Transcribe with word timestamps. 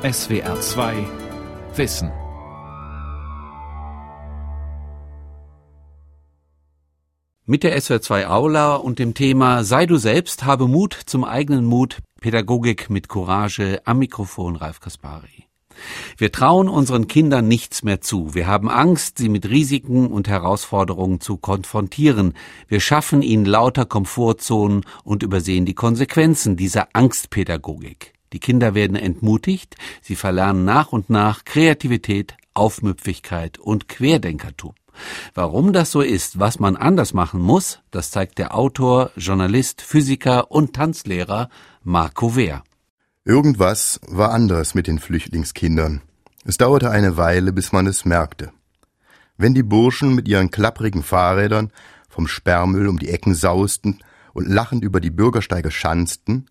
SWR 0.00 0.60
2 0.60 1.08
Wissen. 1.74 2.12
Mit 7.46 7.64
der 7.64 7.80
SWR 7.80 8.00
2 8.00 8.28
Aula 8.28 8.76
und 8.76 9.00
dem 9.00 9.14
Thema 9.14 9.64
Sei 9.64 9.86
du 9.86 9.96
selbst, 9.96 10.44
habe 10.44 10.68
Mut 10.68 10.96
zum 11.06 11.24
eigenen 11.24 11.64
Mut, 11.64 11.98
Pädagogik 12.20 12.90
mit 12.90 13.08
Courage 13.08 13.82
am 13.86 13.98
Mikrofon 13.98 14.54
Ralf 14.54 14.78
Kaspari. 14.78 15.48
Wir 16.16 16.30
trauen 16.30 16.68
unseren 16.68 17.08
Kindern 17.08 17.48
nichts 17.48 17.82
mehr 17.82 18.00
zu. 18.00 18.36
Wir 18.36 18.46
haben 18.46 18.70
Angst, 18.70 19.18
sie 19.18 19.28
mit 19.28 19.48
Risiken 19.48 20.12
und 20.12 20.28
Herausforderungen 20.28 21.20
zu 21.20 21.38
konfrontieren. 21.38 22.34
Wir 22.68 22.78
schaffen 22.78 23.20
ihnen 23.20 23.46
lauter 23.46 23.84
Komfortzonen 23.84 24.84
und 25.02 25.24
übersehen 25.24 25.66
die 25.66 25.74
Konsequenzen 25.74 26.56
dieser 26.56 26.86
Angstpädagogik. 26.92 28.12
Die 28.32 28.40
Kinder 28.40 28.74
werden 28.74 28.96
entmutigt, 28.96 29.76
sie 30.02 30.16
verlernen 30.16 30.64
nach 30.64 30.92
und 30.92 31.10
nach 31.10 31.44
Kreativität, 31.44 32.36
Aufmüpfigkeit 32.54 33.58
und 33.58 33.88
Querdenkertum. 33.88 34.74
Warum 35.34 35.72
das 35.72 35.92
so 35.92 36.00
ist, 36.00 36.38
was 36.38 36.58
man 36.58 36.76
anders 36.76 37.14
machen 37.14 37.40
muss, 37.40 37.80
das 37.90 38.10
zeigt 38.10 38.38
der 38.38 38.54
Autor, 38.54 39.10
Journalist, 39.16 39.80
Physiker 39.80 40.50
und 40.50 40.74
Tanzlehrer 40.74 41.48
Marco 41.82 42.34
Wehr. 42.36 42.64
Irgendwas 43.24 44.00
war 44.08 44.32
anders 44.32 44.74
mit 44.74 44.86
den 44.86 44.98
Flüchtlingskindern. 44.98 46.02
Es 46.44 46.56
dauerte 46.56 46.90
eine 46.90 47.16
Weile, 47.16 47.52
bis 47.52 47.72
man 47.72 47.86
es 47.86 48.04
merkte. 48.04 48.52
Wenn 49.36 49.54
die 49.54 49.62
Burschen 49.62 50.14
mit 50.14 50.26
ihren 50.26 50.50
klapprigen 50.50 51.02
Fahrrädern 51.02 51.70
vom 52.08 52.26
Sperrmüll 52.26 52.88
um 52.88 52.98
die 52.98 53.10
Ecken 53.10 53.34
sausten 53.34 54.00
und 54.32 54.48
lachend 54.48 54.82
über 54.82 55.00
die 55.00 55.10
Bürgersteige 55.10 55.70
schanzten, 55.70 56.46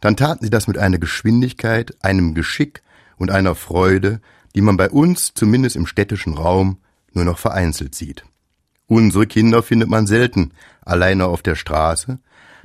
dann 0.00 0.16
taten 0.16 0.44
sie 0.44 0.50
das 0.50 0.66
mit 0.66 0.78
einer 0.78 0.98
Geschwindigkeit, 0.98 1.96
einem 2.02 2.34
Geschick 2.34 2.82
und 3.16 3.30
einer 3.30 3.54
Freude, 3.54 4.20
die 4.54 4.60
man 4.60 4.76
bei 4.76 4.90
uns, 4.90 5.32
zumindest 5.34 5.76
im 5.76 5.86
städtischen 5.86 6.34
Raum, 6.34 6.78
nur 7.12 7.24
noch 7.24 7.38
vereinzelt 7.38 7.94
sieht. 7.94 8.24
Unsere 8.86 9.26
Kinder 9.26 9.62
findet 9.62 9.88
man 9.88 10.06
selten 10.06 10.52
alleine 10.82 11.26
auf 11.26 11.42
der 11.42 11.54
Straße, 11.54 12.18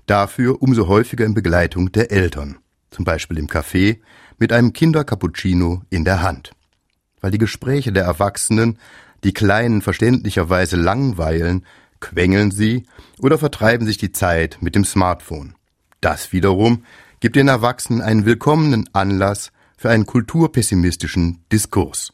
dafür 0.05 0.61
umso 0.61 0.88
häufiger 0.88 1.25
in 1.25 1.33
Begleitung 1.33 1.92
der 1.92 2.11
Eltern 2.11 2.58
zum 2.95 3.05
Beispiel 3.05 3.38
im 3.38 3.47
Café, 3.47 3.99
mit 4.38 4.52
einem 4.53 4.73
Kindercappuccino 4.73 5.83
in 5.89 6.05
der 6.05 6.22
Hand. 6.22 6.52
Weil 7.22 7.31
die 7.31 7.38
Gespräche 7.38 7.92
der 7.92 8.05
Erwachsenen 8.05 8.80
die 9.23 9.33
Kleinen 9.33 9.81
verständlicherweise 9.81 10.77
langweilen, 10.77 11.66
quengeln 11.99 12.52
sie 12.52 12.83
oder 13.20 13.38
vertreiben 13.38 13.86
sich 13.86 13.97
die 13.97 14.11
Zeit 14.11 14.58
mit 14.61 14.75
dem 14.75 14.86
Smartphone. 14.86 15.55
Das 16.02 16.31
wiederum 16.31 16.83
gibt 17.25 17.37
den 17.37 17.47
Erwachsenen 17.47 18.03
einen 18.03 18.27
willkommenen 18.27 18.87
Anlass 18.93 19.51
für 19.77 19.89
einen 19.89 20.05
kulturpessimistischen 20.05 21.43
Diskurs. 21.51 22.11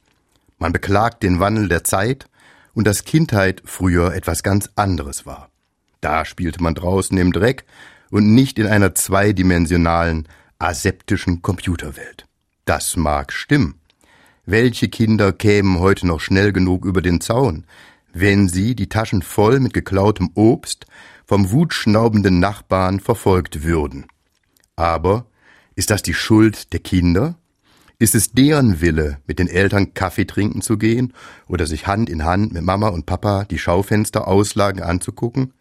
Man 0.57 0.71
beklagt 0.71 1.21
den 1.23 1.41
Wandel 1.41 1.67
der 1.67 1.83
Zeit 1.83 2.27
und 2.73 2.87
dass 2.87 3.03
Kindheit 3.03 3.61
früher 3.65 4.13
etwas 4.15 4.41
ganz 4.41 4.69
anderes 4.77 5.25
war. 5.25 5.49
Da 5.99 6.23
spielte 6.23 6.63
man 6.63 6.75
draußen 6.75 7.17
im 7.17 7.33
Dreck 7.33 7.65
und 8.09 8.33
nicht 8.33 8.57
in 8.57 8.67
einer 8.67 8.95
zweidimensionalen, 8.95 10.29
aseptischen 10.59 11.41
Computerwelt. 11.41 12.25
Das 12.63 12.95
mag 12.95 13.33
stimmen. 13.33 13.81
Welche 14.45 14.87
Kinder 14.87 15.33
kämen 15.33 15.79
heute 15.79 16.07
noch 16.07 16.21
schnell 16.21 16.53
genug 16.53 16.85
über 16.85 17.01
den 17.01 17.19
Zaun, 17.19 17.65
wenn 18.13 18.47
sie, 18.47 18.75
die 18.75 18.87
Taschen 18.87 19.23
voll 19.23 19.59
mit 19.59 19.73
geklautem 19.73 20.29
Obst, 20.35 20.85
vom 21.25 21.51
wutschnaubenden 21.51 22.39
Nachbarn 22.39 23.01
verfolgt 23.01 23.65
würden? 23.65 24.05
Aber 24.81 25.27
ist 25.75 25.91
das 25.91 26.01
die 26.01 26.15
Schuld 26.15 26.73
der 26.73 26.79
Kinder? 26.79 27.35
Ist 27.99 28.15
es 28.15 28.31
deren 28.31 28.81
Wille, 28.81 29.19
mit 29.27 29.37
den 29.37 29.47
Eltern 29.47 29.93
Kaffee 29.93 30.25
trinken 30.25 30.63
zu 30.63 30.79
gehen 30.79 31.13
oder 31.47 31.67
sich 31.67 31.85
Hand 31.85 32.09
in 32.09 32.23
Hand 32.23 32.51
mit 32.51 32.63
Mama 32.63 32.87
und 32.87 33.05
Papa 33.05 33.45
die 33.45 33.59
Schaufensterauslagen 33.59 34.81
anzugucken? 34.81 35.53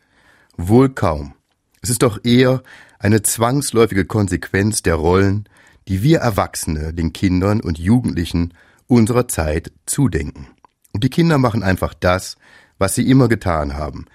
Wohl 0.57 0.89
kaum. 0.89 1.35
Es 1.83 1.91
ist 1.91 2.03
doch 2.03 2.25
eher 2.25 2.63
eine 2.99 3.21
zwangsläufige 3.21 4.07
Konsequenz 4.07 4.81
der 4.81 4.95
Rollen, 4.95 5.47
die 5.87 6.03
wir 6.03 6.21
Erwachsene 6.21 6.95
den 6.95 7.13
Kindern 7.13 7.61
und 7.61 7.79
Jugendlichen 7.79 8.55
unserer 8.87 9.29
Zeit 9.29 9.71
zudenken. 9.85 10.47
Und 10.95 11.05
die 11.05 11.11
Kinder 11.11 11.37
machen 11.37 11.63
einfach 11.63 11.93
das, 11.93 12.39
was 12.79 12.95
sie 12.95 13.07
immer 13.07 13.29
getan 13.29 13.75
haben. 13.75 14.07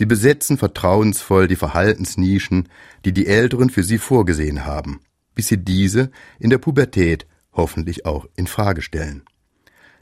Sie 0.00 0.06
besetzen 0.06 0.56
vertrauensvoll 0.56 1.46
die 1.46 1.56
Verhaltensnischen, 1.56 2.70
die 3.04 3.12
die 3.12 3.26
Älteren 3.26 3.68
für 3.68 3.82
sie 3.82 3.98
vorgesehen 3.98 4.64
haben, 4.64 5.00
bis 5.34 5.48
sie 5.48 5.58
diese 5.58 6.10
in 6.38 6.48
der 6.48 6.56
Pubertät 6.56 7.26
hoffentlich 7.52 8.06
auch 8.06 8.24
in 8.34 8.46
Frage 8.46 8.80
stellen. 8.80 9.24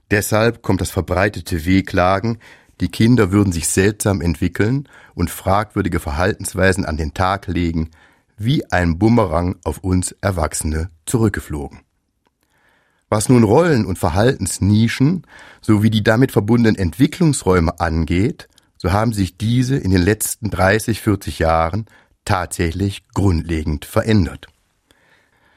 Deshalb 0.09 0.63
kommt 0.63 0.81
das 0.81 0.91
verbreitete 0.91 1.65
Wehklagen, 1.65 2.39
die 2.81 2.93
Kinder 2.93 3.33
würden 3.33 3.53
sich 3.53 3.67
seltsam 3.67 4.21
entwickeln 4.21 4.89
und 5.17 5.31
fragwürdige 5.31 5.99
Verhaltensweisen 5.99 6.85
an 6.85 6.97
den 6.97 7.13
Tag 7.13 7.49
legen, 7.49 7.91
wie 8.37 8.71
ein 8.71 9.01
Bumerang 9.01 9.57
auf 9.65 9.79
uns 9.79 10.13
Erwachsene 10.21 10.91
zurückgeflogen. 11.07 11.81
Was 13.09 13.29
nun 13.29 13.43
Rollen 13.43 13.85
und 13.85 13.99
Verhaltensnischen 13.99 15.27
sowie 15.61 15.91
die 15.91 16.05
damit 16.05 16.31
verbundenen 16.31 16.77
Entwicklungsräume 16.77 17.81
angeht, 17.81 18.49
so 18.79 18.93
haben 18.93 19.13
sich 19.13 19.37
diese 19.37 19.77
in 19.77 19.91
den 19.91 20.03
letzten 20.03 20.51
30, 20.51 21.01
40 21.01 21.39
Jahren 21.41 21.87
tatsächlich 22.25 23.07
grundlegend 23.15 23.85
verändert. 23.85 24.47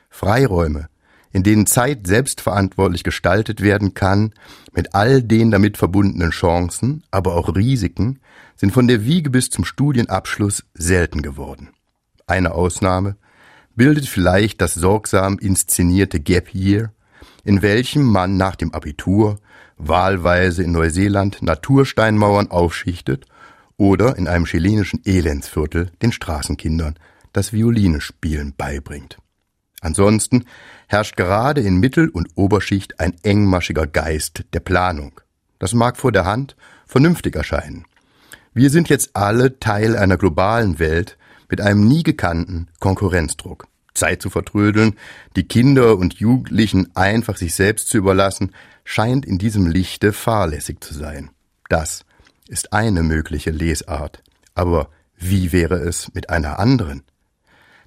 Freiräume, 0.09 0.89
in 1.31 1.43
denen 1.43 1.65
Zeit 1.65 2.07
selbstverantwortlich 2.07 3.03
gestaltet 3.03 3.61
werden 3.61 3.93
kann, 3.93 4.33
mit 4.73 4.93
all 4.93 5.23
den 5.23 5.51
damit 5.51 5.77
verbundenen 5.77 6.31
Chancen, 6.31 7.03
aber 7.11 7.35
auch 7.35 7.55
Risiken, 7.55 8.19
sind 8.57 8.73
von 8.73 8.87
der 8.87 9.05
Wiege 9.05 9.29
bis 9.29 9.49
zum 9.49 9.63
Studienabschluss 9.63 10.65
selten 10.73 11.21
geworden 11.21 11.69
eine 12.31 12.53
Ausnahme, 12.53 13.17
bildet 13.75 14.07
vielleicht 14.07 14.61
das 14.61 14.73
sorgsam 14.73 15.37
inszenierte 15.37 16.19
Gap 16.19 16.55
Year, 16.55 16.91
in 17.43 17.61
welchem 17.61 18.03
man 18.03 18.37
nach 18.37 18.55
dem 18.55 18.73
Abitur 18.73 19.39
wahlweise 19.87 20.63
in 20.63 20.71
Neuseeland 20.71 21.41
Natursteinmauern 21.41 22.51
aufschichtet 22.51 23.25
oder 23.77 24.17
in 24.17 24.27
einem 24.27 24.45
chilenischen 24.45 25.01
Elendsviertel 25.05 25.91
den 26.01 26.11
Straßenkindern 26.11 26.95
das 27.33 27.53
Violinespielen 27.53 28.53
beibringt. 28.55 29.17
Ansonsten 29.81 30.45
herrscht 30.87 31.17
gerade 31.17 31.61
in 31.61 31.79
Mittel- 31.79 32.09
und 32.09 32.29
Oberschicht 32.35 32.99
ein 32.99 33.15
engmaschiger 33.23 33.87
Geist 33.87 34.43
der 34.53 34.59
Planung. 34.59 35.19
Das 35.57 35.73
mag 35.73 35.97
vor 35.97 36.11
der 36.11 36.25
Hand 36.25 36.55
vernünftig 36.85 37.35
erscheinen. 37.35 37.85
Wir 38.53 38.69
sind 38.69 38.89
jetzt 38.89 39.15
alle 39.15 39.59
Teil 39.59 39.95
einer 39.95 40.17
globalen 40.17 40.77
Welt, 40.77 41.17
mit 41.49 41.61
einem 41.61 41.87
nie 41.87 42.03
gekannten 42.03 42.67
Konkurrenzdruck. 42.79 43.67
Zeit 43.93 44.21
zu 44.21 44.29
vertrödeln, 44.29 44.95
die 45.35 45.47
Kinder 45.47 45.97
und 45.97 46.15
Jugendlichen 46.15 46.95
einfach 46.95 47.37
sich 47.37 47.53
selbst 47.55 47.89
zu 47.89 47.97
überlassen, 47.97 48.53
scheint 48.91 49.25
in 49.25 49.37
diesem 49.37 49.67
Lichte 49.67 50.11
fahrlässig 50.11 50.83
zu 50.83 50.93
sein. 50.93 51.29
Das 51.69 52.03
ist 52.49 52.73
eine 52.73 53.03
mögliche 53.03 53.51
Lesart. 53.51 54.21
Aber 54.53 54.89
wie 55.15 55.53
wäre 55.53 55.75
es 55.75 56.13
mit 56.13 56.29
einer 56.29 56.59
anderen? 56.59 57.03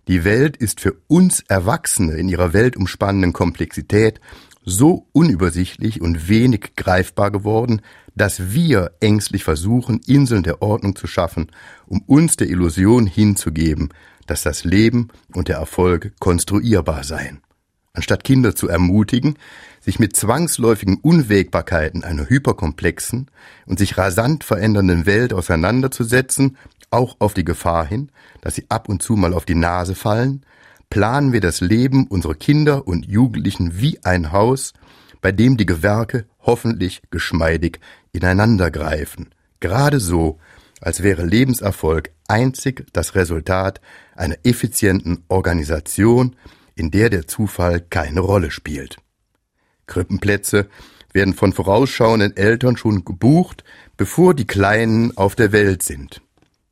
Die 0.08 0.24
Welt 0.24 0.56
ist 0.56 0.80
für 0.80 0.94
uns 1.06 1.40
Erwachsene 1.46 2.14
in 2.14 2.30
ihrer 2.30 2.54
weltumspannenden 2.54 3.34
Komplexität 3.34 4.18
so 4.64 5.06
unübersichtlich 5.12 6.00
und 6.00 6.30
wenig 6.30 6.74
greifbar 6.74 7.30
geworden, 7.30 7.82
dass 8.14 8.54
wir 8.54 8.92
ängstlich 9.00 9.44
versuchen, 9.44 10.00
Inseln 10.06 10.42
der 10.42 10.62
Ordnung 10.62 10.96
zu 10.96 11.06
schaffen, 11.06 11.48
um 11.84 12.00
uns 12.06 12.36
der 12.36 12.48
Illusion 12.48 13.06
hinzugeben, 13.06 13.90
dass 14.26 14.40
das 14.40 14.64
Leben 14.64 15.08
und 15.34 15.48
der 15.48 15.56
Erfolg 15.56 16.12
konstruierbar 16.18 17.04
seien. 17.04 17.42
Anstatt 17.92 18.24
Kinder 18.24 18.56
zu 18.56 18.68
ermutigen, 18.68 19.36
sich 19.84 19.98
mit 19.98 20.16
zwangsläufigen 20.16 20.96
Unwägbarkeiten 20.96 22.04
einer 22.04 22.28
hyperkomplexen 22.28 23.30
und 23.66 23.78
sich 23.78 23.98
rasant 23.98 24.42
verändernden 24.42 25.04
Welt 25.04 25.34
auseinanderzusetzen, 25.34 26.56
auch 26.90 27.16
auf 27.18 27.34
die 27.34 27.44
Gefahr 27.44 27.84
hin, 27.84 28.10
dass 28.40 28.54
sie 28.54 28.64
ab 28.70 28.88
und 28.88 29.02
zu 29.02 29.14
mal 29.14 29.34
auf 29.34 29.44
die 29.44 29.54
Nase 29.54 29.94
fallen, 29.94 30.46
planen 30.88 31.32
wir 31.32 31.40
das 31.40 31.60
Leben 31.60 32.06
unserer 32.06 32.34
Kinder 32.34 32.86
und 32.86 33.06
Jugendlichen 33.06 33.78
wie 33.78 34.02
ein 34.04 34.32
Haus, 34.32 34.72
bei 35.20 35.32
dem 35.32 35.58
die 35.58 35.66
Gewerke 35.66 36.26
hoffentlich 36.40 37.02
geschmeidig 37.10 37.78
ineinandergreifen, 38.12 39.34
gerade 39.60 40.00
so, 40.00 40.38
als 40.80 41.02
wäre 41.02 41.24
Lebenserfolg 41.24 42.10
einzig 42.26 42.86
das 42.92 43.14
Resultat 43.14 43.80
einer 44.16 44.36
effizienten 44.44 45.24
Organisation, 45.28 46.36
in 46.74 46.90
der 46.90 47.10
der 47.10 47.26
Zufall 47.26 47.80
keine 47.80 48.20
Rolle 48.20 48.50
spielt. 48.50 48.96
Krippenplätze 49.86 50.68
werden 51.12 51.34
von 51.34 51.52
vorausschauenden 51.52 52.36
Eltern 52.36 52.76
schon 52.76 53.04
gebucht, 53.04 53.64
bevor 53.96 54.34
die 54.34 54.46
Kleinen 54.46 55.16
auf 55.16 55.34
der 55.36 55.52
Welt 55.52 55.82
sind. 55.82 56.20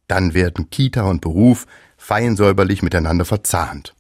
Dann 0.09 0.35
werden 0.35 0.69
Kita 0.71 1.03
und 1.03 1.21
Beruf 1.21 1.67
feinsäuberlich 1.97 2.83
miteinander 2.83 3.25
verzahnt. 3.25 3.95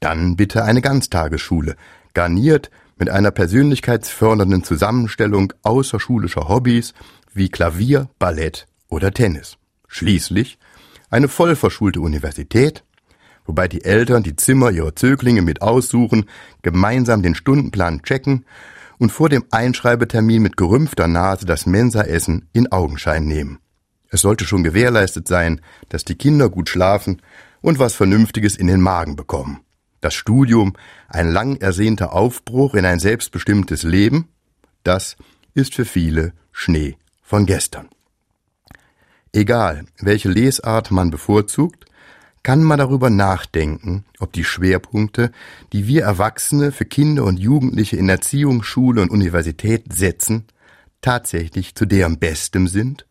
Dann 0.00 0.36
bitte 0.36 0.64
eine 0.64 0.82
Ganztagesschule, 0.82 1.76
garniert 2.14 2.70
mit 2.98 3.10
einer 3.10 3.30
persönlichkeitsfördernden 3.30 4.64
Zusammenstellung 4.64 5.52
außerschulischer 5.62 6.48
Hobbys 6.48 6.94
wie 7.32 7.48
Klavier, 7.48 8.08
Ballett 8.18 8.66
oder 8.88 9.12
Tennis. 9.12 9.56
Schließlich 9.86 10.58
eine 11.10 11.28
vollverschulte 11.28 12.00
Universität, 12.00 12.84
wobei 13.48 13.66
die 13.66 13.84
Eltern 13.84 14.22
die 14.22 14.36
Zimmer 14.36 14.70
ihrer 14.70 14.94
Zöglinge 14.94 15.42
mit 15.42 15.62
aussuchen, 15.62 16.26
gemeinsam 16.62 17.22
den 17.22 17.34
Stundenplan 17.34 18.02
checken 18.02 18.44
und 18.98 19.10
vor 19.10 19.30
dem 19.30 19.44
Einschreibetermin 19.50 20.42
mit 20.42 20.56
gerümpfter 20.56 21.08
Nase 21.08 21.46
das 21.46 21.66
Mensaessen 21.66 22.48
in 22.52 22.70
Augenschein 22.70 23.24
nehmen. 23.24 23.58
Es 24.10 24.20
sollte 24.20 24.44
schon 24.44 24.64
gewährleistet 24.64 25.26
sein, 25.26 25.62
dass 25.88 26.04
die 26.04 26.14
Kinder 26.14 26.50
gut 26.50 26.68
schlafen 26.68 27.22
und 27.60 27.78
was 27.78 27.94
Vernünftiges 27.94 28.54
in 28.54 28.66
den 28.66 28.82
Magen 28.82 29.16
bekommen. 29.16 29.60
Das 30.00 30.14
Studium, 30.14 30.74
ein 31.08 31.30
lang 31.30 31.56
ersehnter 31.56 32.12
Aufbruch 32.12 32.74
in 32.74 32.84
ein 32.84 33.00
selbstbestimmtes 33.00 33.82
Leben, 33.82 34.28
das 34.84 35.16
ist 35.54 35.74
für 35.74 35.86
viele 35.86 36.34
Schnee 36.52 36.96
von 37.22 37.46
gestern. 37.46 37.88
Egal, 39.32 39.86
welche 40.00 40.28
Lesart 40.28 40.90
man 40.90 41.10
bevorzugt, 41.10 41.87
kann 42.48 42.62
man 42.64 42.78
darüber 42.78 43.10
nachdenken, 43.10 44.06
ob 44.20 44.32
die 44.32 44.42
Schwerpunkte, 44.42 45.32
die 45.74 45.86
wir 45.86 46.04
Erwachsene 46.04 46.72
für 46.72 46.86
Kinder 46.86 47.24
und 47.24 47.38
Jugendliche 47.38 47.98
in 47.98 48.08
Erziehung, 48.08 48.62
Schule 48.62 49.02
und 49.02 49.10
Universität 49.10 49.92
setzen, 49.92 50.46
tatsächlich 51.02 51.74
zu 51.74 51.84
deren 51.84 52.18
Bestem 52.18 52.66
sind 52.66 53.04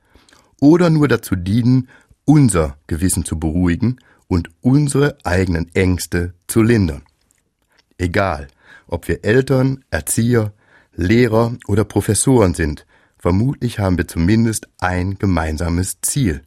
oder 0.60 0.90
nur 0.90 1.08
dazu 1.08 1.36
dienen, 1.36 1.88
unser 2.26 2.78
Gewissen 2.88 3.26
zu 3.26 3.38
beruhigen 3.40 4.00
und 4.28 4.50
unsere 4.62 5.20
eigenen 5.24 5.70
Ängste 5.76 6.34
zu 6.48 6.64
lindern. 6.64 7.04
Egal, 8.00 8.48
ob 8.88 9.08
wir 9.08 9.24
Eltern, 9.24 9.86
Erzieher, 9.92 10.52
Lehrer 10.96 11.56
oder 11.68 11.84
Professoren 11.84 12.56
sind, 12.56 12.88
vermutlich 13.20 13.78
haben 13.78 14.00
wir 14.00 14.08
zumindest 14.08 14.68
ein 14.80 15.20
gemeinsames 15.20 16.02
Ziel. 16.02 16.42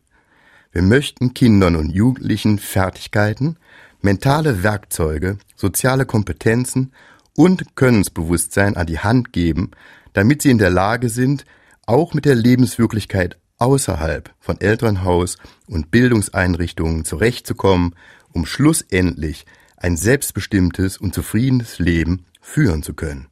Wir 0.72 0.82
möchten 0.82 1.34
Kindern 1.34 1.74
und 1.74 1.90
Jugendlichen 1.90 2.60
Fertigkeiten, 2.60 3.56
mentale 4.02 4.62
Werkzeuge, 4.62 5.38
soziale 5.56 6.06
Kompetenzen 6.06 6.92
und 7.34 7.74
Könnensbewusstsein 7.74 8.76
an 8.76 8.86
die 8.86 9.00
Hand 9.00 9.32
geben, 9.32 9.72
damit 10.12 10.42
sie 10.42 10.50
in 10.50 10.58
der 10.58 10.70
Lage 10.70 11.08
sind, 11.08 11.44
auch 11.86 12.14
mit 12.14 12.24
der 12.24 12.36
Lebenswirklichkeit 12.36 13.36
außerhalb 13.58 14.30
von 14.38 14.60
Elternhaus 14.60 15.38
und 15.66 15.90
Bildungseinrichtungen 15.90 17.04
zurechtzukommen, 17.04 17.96
um 18.32 18.46
schlussendlich 18.46 19.46
ein 19.76 19.96
selbstbestimmtes 19.96 20.98
und 20.98 21.14
zufriedenes 21.14 21.80
Leben 21.80 22.26
führen 22.40 22.84
zu 22.84 22.94
können. 22.94 23.26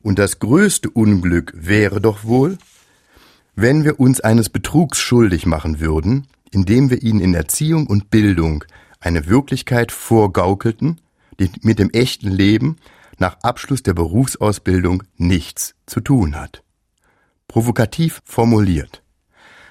Und 0.00 0.18
das 0.18 0.38
größte 0.38 0.88
Unglück 0.88 1.52
wäre 1.54 2.00
doch 2.00 2.24
wohl, 2.24 2.56
wenn 3.54 3.84
wir 3.84 4.00
uns 4.00 4.20
eines 4.20 4.48
Betrugs 4.48 4.98
schuldig 4.98 5.44
machen 5.44 5.80
würden, 5.80 6.28
indem 6.50 6.90
wir 6.90 7.02
ihnen 7.02 7.20
in 7.20 7.34
Erziehung 7.34 7.86
und 7.86 8.10
Bildung 8.10 8.64
eine 9.00 9.26
Wirklichkeit 9.26 9.92
vorgaukelten, 9.92 11.00
die 11.38 11.50
mit 11.62 11.78
dem 11.78 11.90
echten 11.90 12.30
Leben 12.30 12.76
nach 13.18 13.38
Abschluss 13.42 13.82
der 13.82 13.94
Berufsausbildung 13.94 15.02
nichts 15.16 15.74
zu 15.86 16.00
tun 16.00 16.36
hat. 16.36 16.62
Provokativ 17.46 18.20
formuliert. 18.24 19.02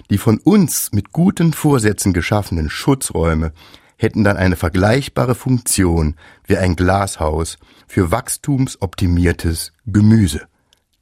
Die 0.09 0.17
von 0.17 0.37
uns 0.37 0.91
mit 0.93 1.11
guten 1.11 1.53
Vorsätzen 1.53 2.13
geschaffenen 2.13 2.69
Schutzräume 2.69 3.51
hätten 3.97 4.23
dann 4.23 4.37
eine 4.37 4.55
vergleichbare 4.55 5.35
Funktion 5.35 6.15
wie 6.45 6.57
ein 6.57 6.75
Glashaus 6.75 7.57
für 7.87 8.11
wachstumsoptimiertes 8.11 9.73
Gemüse. 9.85 10.47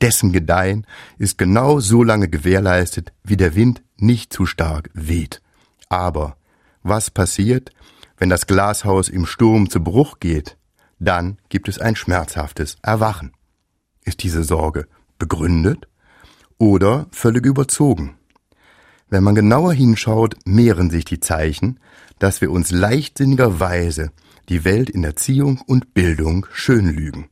Dessen 0.02 0.32
Gedeihen 0.32 0.86
ist 1.18 1.38
genau 1.38 1.80
so 1.80 2.04
lange 2.04 2.30
gewährleistet, 2.30 3.14
wie 3.24 3.38
der 3.38 3.56
Wind 3.56 3.84
nicht 3.98 4.34
zu 4.34 4.46
stark 4.46 4.90
weht. 4.94 5.42
Aber 5.96 6.36
was 6.84 7.10
passiert, 7.10 7.70
wenn 8.18 8.28
das 8.30 8.48
Glashaus 8.48 9.08
im 9.08 9.26
Sturm 9.26 9.70
zu 9.70 9.82
Bruch 9.82 10.20
geht? 10.20 10.58
Dann 11.00 11.38
gibt 11.48 11.70
es 11.70 11.80
ein 11.80 11.96
schmerzhaftes 11.96 12.76
Erwachen. 12.82 13.32
Ist 14.04 14.22
diese 14.22 14.44
Sorge 14.44 14.90
begründet 15.18 15.88
oder 16.58 17.08
völlig 17.12 17.46
überzogen? 17.46 18.18
Wenn 19.08 19.24
man 19.24 19.36
genauer 19.36 19.72
hinschaut, 19.72 20.36
mehren 20.44 20.90
sich 20.90 21.06
die 21.06 21.22
Zeichen, 21.22 21.80
dass 22.20 22.42
wir 22.42 22.52
uns 22.52 22.72
leichtsinnigerweise 22.72 24.12
die 24.50 24.66
Welt 24.66 24.90
in 24.90 25.06
Erziehung 25.06 25.62
und 25.66 25.94
Bildung 25.94 26.46
schön 26.52 26.90
lügen. 26.90 27.30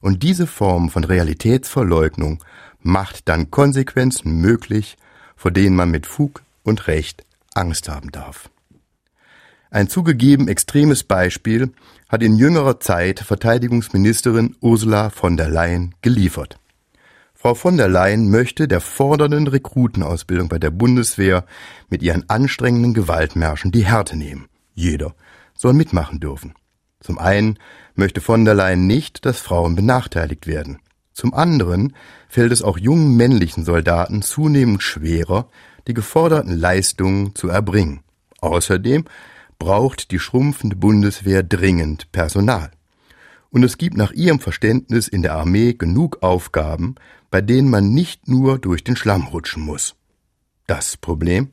Und 0.00 0.24
diese 0.24 0.48
Form 0.48 0.90
von 0.90 1.04
Realitätsverleugnung 1.04 2.42
macht 2.80 3.28
dann 3.28 3.52
Konsequenzen 3.52 4.40
möglich, 4.40 4.96
vor 5.36 5.52
denen 5.52 5.76
man 5.76 5.92
mit 5.92 6.08
Fug 6.08 6.42
und 6.64 6.88
Recht 6.88 7.24
Angst 7.54 7.88
haben 7.88 8.10
darf. 8.10 8.50
Ein 9.70 9.88
zugegeben 9.88 10.48
extremes 10.48 11.02
Beispiel 11.02 11.72
hat 12.08 12.22
in 12.22 12.36
jüngerer 12.36 12.78
Zeit 12.78 13.20
Verteidigungsministerin 13.20 14.54
Ursula 14.60 15.08
von 15.08 15.38
der 15.38 15.48
Leyen 15.48 15.94
geliefert. 16.02 16.58
Frau 17.32 17.54
von 17.54 17.78
der 17.78 17.88
Leyen 17.88 18.30
möchte 18.30 18.68
der 18.68 18.82
fordernden 18.82 19.48
Rekrutenausbildung 19.48 20.50
bei 20.50 20.58
der 20.58 20.70
Bundeswehr 20.70 21.46
mit 21.88 22.02
ihren 22.02 22.28
anstrengenden 22.28 22.92
Gewaltmärschen 22.92 23.72
die 23.72 23.86
Härte 23.86 24.14
nehmen. 24.14 24.46
Jeder 24.74 25.14
soll 25.54 25.72
mitmachen 25.72 26.20
dürfen. 26.20 26.54
Zum 27.00 27.18
einen 27.18 27.58
möchte 27.94 28.20
von 28.20 28.44
der 28.44 28.54
Leyen 28.54 28.86
nicht, 28.86 29.24
dass 29.24 29.40
Frauen 29.40 29.74
benachteiligt 29.74 30.46
werden. 30.46 30.81
Zum 31.12 31.34
anderen 31.34 31.94
fällt 32.28 32.52
es 32.52 32.62
auch 32.62 32.78
jungen 32.78 33.16
männlichen 33.16 33.64
Soldaten 33.64 34.22
zunehmend 34.22 34.82
schwerer, 34.82 35.48
die 35.86 35.94
geforderten 35.94 36.56
Leistungen 36.56 37.34
zu 37.34 37.48
erbringen. 37.48 38.00
Außerdem 38.40 39.04
braucht 39.58 40.10
die 40.10 40.18
schrumpfende 40.18 40.76
Bundeswehr 40.76 41.42
dringend 41.42 42.10
Personal. 42.12 42.70
Und 43.50 43.62
es 43.62 43.76
gibt 43.76 43.96
nach 43.96 44.12
ihrem 44.12 44.40
Verständnis 44.40 45.08
in 45.08 45.22
der 45.22 45.34
Armee 45.34 45.74
genug 45.74 46.22
Aufgaben, 46.22 46.94
bei 47.30 47.40
denen 47.40 47.68
man 47.68 47.90
nicht 47.90 48.28
nur 48.28 48.58
durch 48.58 48.82
den 48.82 48.96
Schlamm 48.96 49.26
rutschen 49.26 49.62
muss. 49.62 49.94
Das 50.66 50.96
Problem? 50.96 51.50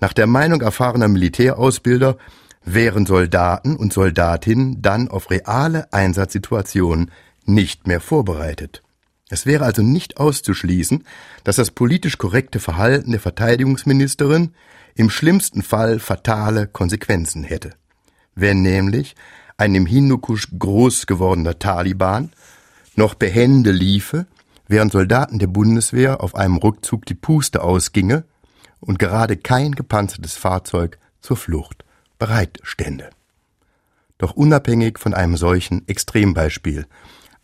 Nach 0.00 0.12
der 0.12 0.26
Meinung 0.26 0.60
erfahrener 0.60 1.08
Militärausbilder 1.08 2.16
wären 2.64 3.06
Soldaten 3.06 3.76
und 3.76 3.92
Soldatinnen 3.92 4.82
dann 4.82 5.08
auf 5.08 5.30
reale 5.30 5.92
Einsatzsituationen 5.92 7.10
nicht 7.44 7.86
mehr 7.86 8.00
vorbereitet. 8.00 8.82
Es 9.28 9.44
wäre 9.44 9.64
also 9.64 9.82
nicht 9.82 10.18
auszuschließen, 10.18 11.04
dass 11.42 11.56
das 11.56 11.72
politisch 11.72 12.16
korrekte 12.18 12.60
Verhalten 12.60 13.10
der 13.10 13.20
Verteidigungsministerin 13.20 14.54
im 14.94 15.10
schlimmsten 15.10 15.62
Fall 15.62 15.98
fatale 15.98 16.68
Konsequenzen 16.68 17.42
hätte. 17.42 17.72
Wenn 18.34 18.62
nämlich 18.62 19.16
ein 19.56 19.74
im 19.74 19.86
Hindukusch 19.86 20.48
groß 20.56 21.06
gewordener 21.06 21.58
Taliban 21.58 22.30
noch 22.94 23.14
behende 23.14 23.72
liefe 23.72 24.26
während 24.68 24.92
Soldaten 24.92 25.38
der 25.38 25.46
Bundeswehr 25.48 26.22
auf 26.22 26.34
einem 26.34 26.56
Rückzug 26.56 27.04
die 27.06 27.14
Puste 27.14 27.62
ausginge 27.62 28.24
und 28.80 28.98
gerade 28.98 29.36
kein 29.36 29.72
gepanzertes 29.72 30.36
Fahrzeug 30.36 30.98
zur 31.20 31.36
Flucht 31.36 31.84
bereit 32.18 32.58
stände. 32.62 33.10
Doch 34.18 34.32
unabhängig 34.32 34.98
von 34.98 35.14
einem 35.14 35.36
solchen 35.36 35.86
Extrembeispiel, 35.88 36.86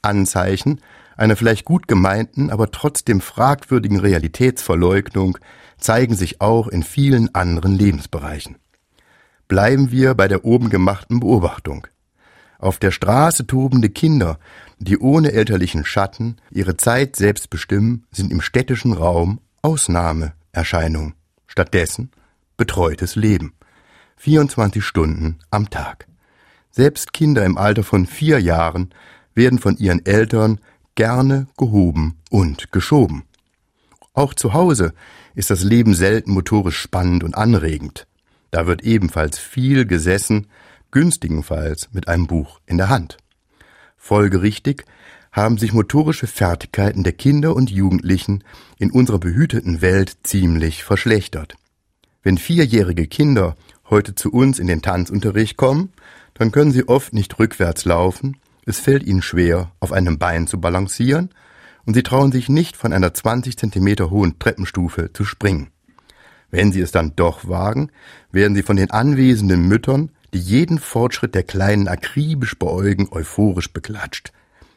Anzeichen 0.01 0.81
einer 1.17 1.37
vielleicht 1.37 1.65
gut 1.65 1.89
gemeinten, 1.89 2.51
aber 2.51 2.71
trotzdem 2.71 3.21
fragwürdigen 3.21 4.01
Realitätsverleugnung 4.01 5.39
zeigen 5.79 6.15
sich 6.15 6.41
auch 6.41 6.69
in 6.69 6.83
vielen 6.83 7.35
anderen 7.35 7.75
Lebensbereichen. 7.75 8.57
Bleiben 9.49 9.91
wir 9.91 10.15
bei 10.15 10.29
der 10.29 10.45
oben 10.45 10.71
gemachten 10.71 11.21
Beobachtung. 11.21 11.87
Auf 12.59 12.79
der 12.79 12.93
Straße 12.93 13.47
tobende 13.47 13.91
Kinder 13.91 14.39
die 14.83 14.99
ohne 14.99 15.33
elterlichen 15.33 15.85
Schatten 15.85 16.37
ihre 16.51 16.77
Zeit 16.77 17.15
selbst 17.17 17.51
bestimmen, 17.51 18.05
sind 18.11 18.33
im 18.33 18.41
städtischen 18.41 18.93
Raum 18.93 19.41
Ausnahmeerscheinung. 19.63 21.15
Stattdessen 21.47 22.11
betreutes 22.57 23.15
Leben. 23.15 23.53
24 24.17 24.85
Stunden 24.85 25.39
am 25.51 25.71
Tag. 25.71 26.07
Selbst 26.71 27.13
Kinder 27.13 27.45
im 27.45 27.59
Alter 27.59 27.85
von 27.85 28.07
vier 28.07 28.41
Jahren 28.41 28.91
werden 29.35 29.59
von 29.59 29.77
ihren 29.77 30.05
Eltern 30.05 30.59
gerne 30.95 31.47
gehoben 31.57 32.19
und 32.31 32.73
geschoben. 32.73 33.25
Auch 34.15 34.35
zu 34.35 34.53
Hause 34.53 34.93
ist 35.35 35.51
das 35.51 35.63
Leben 35.63 35.95
selten 35.95 36.33
motorisch 36.33 36.79
spannend 36.79 37.25
und 37.25 37.35
anregend. 37.35 38.07
Da 38.51 38.67
wird 38.67 38.83
ebenfalls 38.83 39.39
viel 39.39 39.87
gesessen, 39.87 40.47
günstigenfalls 40.91 41.89
mit 41.93 42.09
einem 42.09 42.27
Buch 42.27 42.61
in 42.67 42.77
der 42.77 42.91
Hand. 42.91 43.17
Folgerichtig 43.97 44.85
haben 45.33 45.57
sich 45.57 45.73
motorische 45.73 46.27
Fertigkeiten 46.27 47.05
der 47.05 47.15
Kinder 47.15 47.57
und 47.57 47.71
Jugendlichen 47.71 48.45
in 48.79 48.91
unserer 48.91 49.19
behüteten 49.19 49.81
Welt 49.81 50.19
ziemlich 50.23 50.85
verschlechtert. 50.85 51.55
Wenn 52.23 52.37
vierjährige 52.37 53.07
Kinder 53.07 53.57
heute 53.89 54.15
zu 54.15 54.31
uns 54.31 54.59
in 54.59 54.67
den 54.67 54.83
Tanzunterricht 54.83 55.57
kommen, 55.57 55.93
dann 56.35 56.53
können 56.53 56.73
sie 56.73 56.87
oft 56.87 57.15
nicht 57.15 57.39
rückwärts 57.39 57.87
laufen, 57.87 58.37
es 58.65 58.79
fällt 58.79 59.03
ihnen 59.03 59.23
schwer, 59.23 59.73
auf 59.81 59.93
einem 59.93 60.19
Bein 60.19 60.47
zu 60.47 60.61
balancieren, 60.61 61.31
und 61.85 61.95
sie 61.95 62.05
trauen 62.05 62.31
sich 62.31 62.49
nicht, 62.49 62.77
von 62.77 62.93
einer 62.93 63.13
20 63.13 63.59
Zentimeter 63.59 64.11
hohen 64.11 64.39
Treppenstufe 64.39 65.13
zu 65.13 65.25
springen. 65.25 65.71
Wenn 66.51 66.71
sie 66.71 66.81
es 66.81 66.93
dann 66.93 67.17
doch 67.17 67.49
wagen, 67.49 67.91
werden 68.31 68.55
sie 68.55 68.63
von 68.63 68.77
den 68.77 68.91
anwesenden 68.91 69.67
Müttern, 69.67 70.13
die 70.33 70.39
jeden 70.39 70.79
Fortschritt 70.79 71.35
der 71.35 71.43
Kleinen 71.43 71.89
akribisch 71.89 72.59
beäugen, 72.59 73.09
euphorisch 73.11 73.73
beklatscht, 73.73 74.33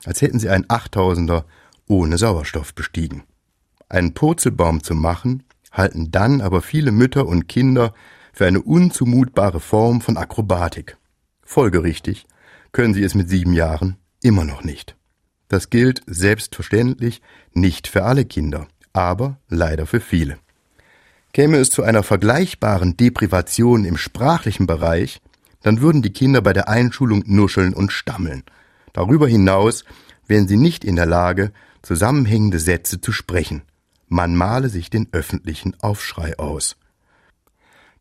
als 0.06 0.22
hätten 0.22 0.40
sie 0.40 0.50
einen 0.50 0.66
Achttausender 0.68 1.46
ohne 1.88 2.18
Sauerstoff 2.18 2.74
bestiegen. 2.74 3.24
Einen 3.88 4.14
Purzelbaum 4.14 4.84
zu 4.84 4.96
machen, 4.96 5.44
halten 5.72 6.10
dann 6.10 6.42
aber 6.42 6.62
viele 6.62 6.92
Mütter 6.92 7.28
und 7.28 7.48
Kinder 7.48 7.94
für 8.34 8.48
eine 8.48 8.62
unzumutbare 8.62 9.60
Form 9.60 10.02
von 10.02 10.18
Akrobatik. 10.18 10.98
Folgerichtig 11.44 12.26
können 12.76 12.94
sie 12.94 13.04
es 13.04 13.16
mit 13.16 13.30
sieben 13.30 13.54
Jahren 13.54 13.96
immer 14.22 14.44
noch 14.44 14.66
nicht. 14.66 14.98
Das 15.48 15.70
gilt 15.70 16.02
selbstverständlich 16.08 17.22
nicht 17.54 17.88
für 17.88 18.04
alle 18.04 18.26
Kinder, 18.26 18.68
aber 18.92 19.40
leider 19.48 19.86
für 19.86 20.02
viele. 20.02 20.40
Käme 21.32 21.56
es 21.56 21.70
zu 21.70 21.84
einer 21.84 22.04
vergleichbaren 22.04 22.98
Deprivation 22.98 23.86
im 23.86 23.96
sprachlichen 23.96 24.68
Bereich, 24.68 25.22
dann 25.62 25.80
würden 25.80 26.02
die 26.02 26.12
Kinder 26.12 26.42
bei 26.42 26.52
der 26.52 26.68
Einschulung 26.68 27.24
nuscheln 27.26 27.74
und 27.74 27.94
stammeln. 27.94 28.44
Darüber 28.92 29.30
hinaus 29.30 29.86
wären 30.28 30.50
sie 30.50 30.58
nicht 30.58 30.84
in 30.84 30.98
der 30.98 31.06
Lage, 31.06 31.54
zusammenhängende 31.82 32.60
Sätze 32.60 33.00
zu 33.00 33.14
sprechen. 33.14 33.62
Man 34.10 34.36
male 34.36 34.68
sich 34.68 34.90
den 34.90 35.08
öffentlichen 35.14 35.80
Aufschrei 35.80 36.38
aus. 36.38 36.76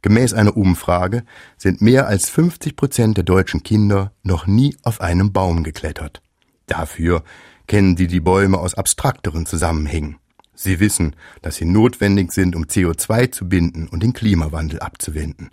Gemäß 0.05 0.35
einer 0.35 0.55
Umfrage 0.55 1.25
sind 1.57 1.81
mehr 1.81 2.07
als 2.07 2.29
50 2.29 2.77
Prozent 2.77 3.17
der 3.17 3.25
deutschen 3.25 3.63
Kinder 3.63 4.13
noch 4.23 4.47
nie 4.47 4.77
auf 4.83 5.01
einem 5.01 5.33
Baum 5.33 5.65
geklettert. 5.65 6.21
Dafür 6.67 7.25
kennen 7.69 7.97
sie 7.97 8.07
die 8.07 8.21
Bäume 8.21 8.59
aus 8.59 8.75
abstrakteren 8.75 9.47
Zusammenhängen. 9.47 10.19
Sie 10.55 10.79
wissen, 10.79 11.17
dass 11.41 11.57
sie 11.57 11.65
notwendig 11.65 12.33
sind, 12.33 12.55
um 12.55 12.65
CO2 12.65 13.33
zu 13.33 13.49
binden 13.49 13.89
und 13.89 14.03
den 14.03 14.13
Klimawandel 14.13 14.81
abzuwenden. 14.81 15.49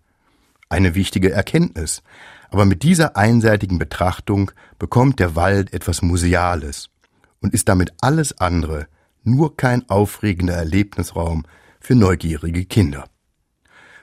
Eine 0.68 0.96
wichtige 0.96 1.32
Erkenntnis, 1.32 2.04
aber 2.50 2.66
mit 2.66 2.84
dieser 2.84 3.16
einseitigen 3.16 3.80
Betrachtung 3.80 4.52
bekommt 4.78 5.22
der 5.22 5.38
Wald 5.38 5.74
etwas 5.74 6.02
Museales 6.02 6.90
und 7.40 7.54
ist 7.54 7.70
damit 7.70 7.94
alles 8.02 8.38
andere, 8.42 8.88
nur 9.24 9.56
kein 9.56 9.90
aufregender 9.90 10.56
Erlebnisraum 10.56 11.46
für 11.80 11.96
neugierige 11.96 12.66
Kinder. 12.66 13.06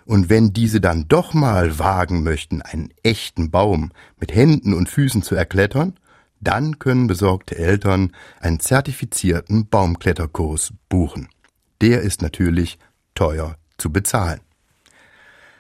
Und 0.09 0.31
wenn 0.31 0.55
diese 0.55 0.81
dann 0.81 1.07
doch 1.07 1.35
mal 1.35 1.79
wagen 1.79 2.23
möchten, 2.23 2.63
einen 2.63 2.95
echten 3.03 3.51
Baum 3.51 3.91
mit 4.19 4.35
Händen 4.35 4.73
und 4.73 4.89
Füßen 4.89 5.23
zu 5.23 5.35
erklettern, 5.35 5.97
dann 6.41 6.79
können 6.79 7.09
besorgte 7.09 7.59
Eltern 7.59 8.13
einen 8.41 8.59
zertifizierten 8.59 9.69
Baumkletterkurs 9.69 10.73
buchen. 10.89 11.29
Der 11.83 12.01
ist 12.01 12.23
natürlich 12.23 12.79
teuer 13.15 13.57
zu 13.77 13.93
bezahlen. 13.93 14.41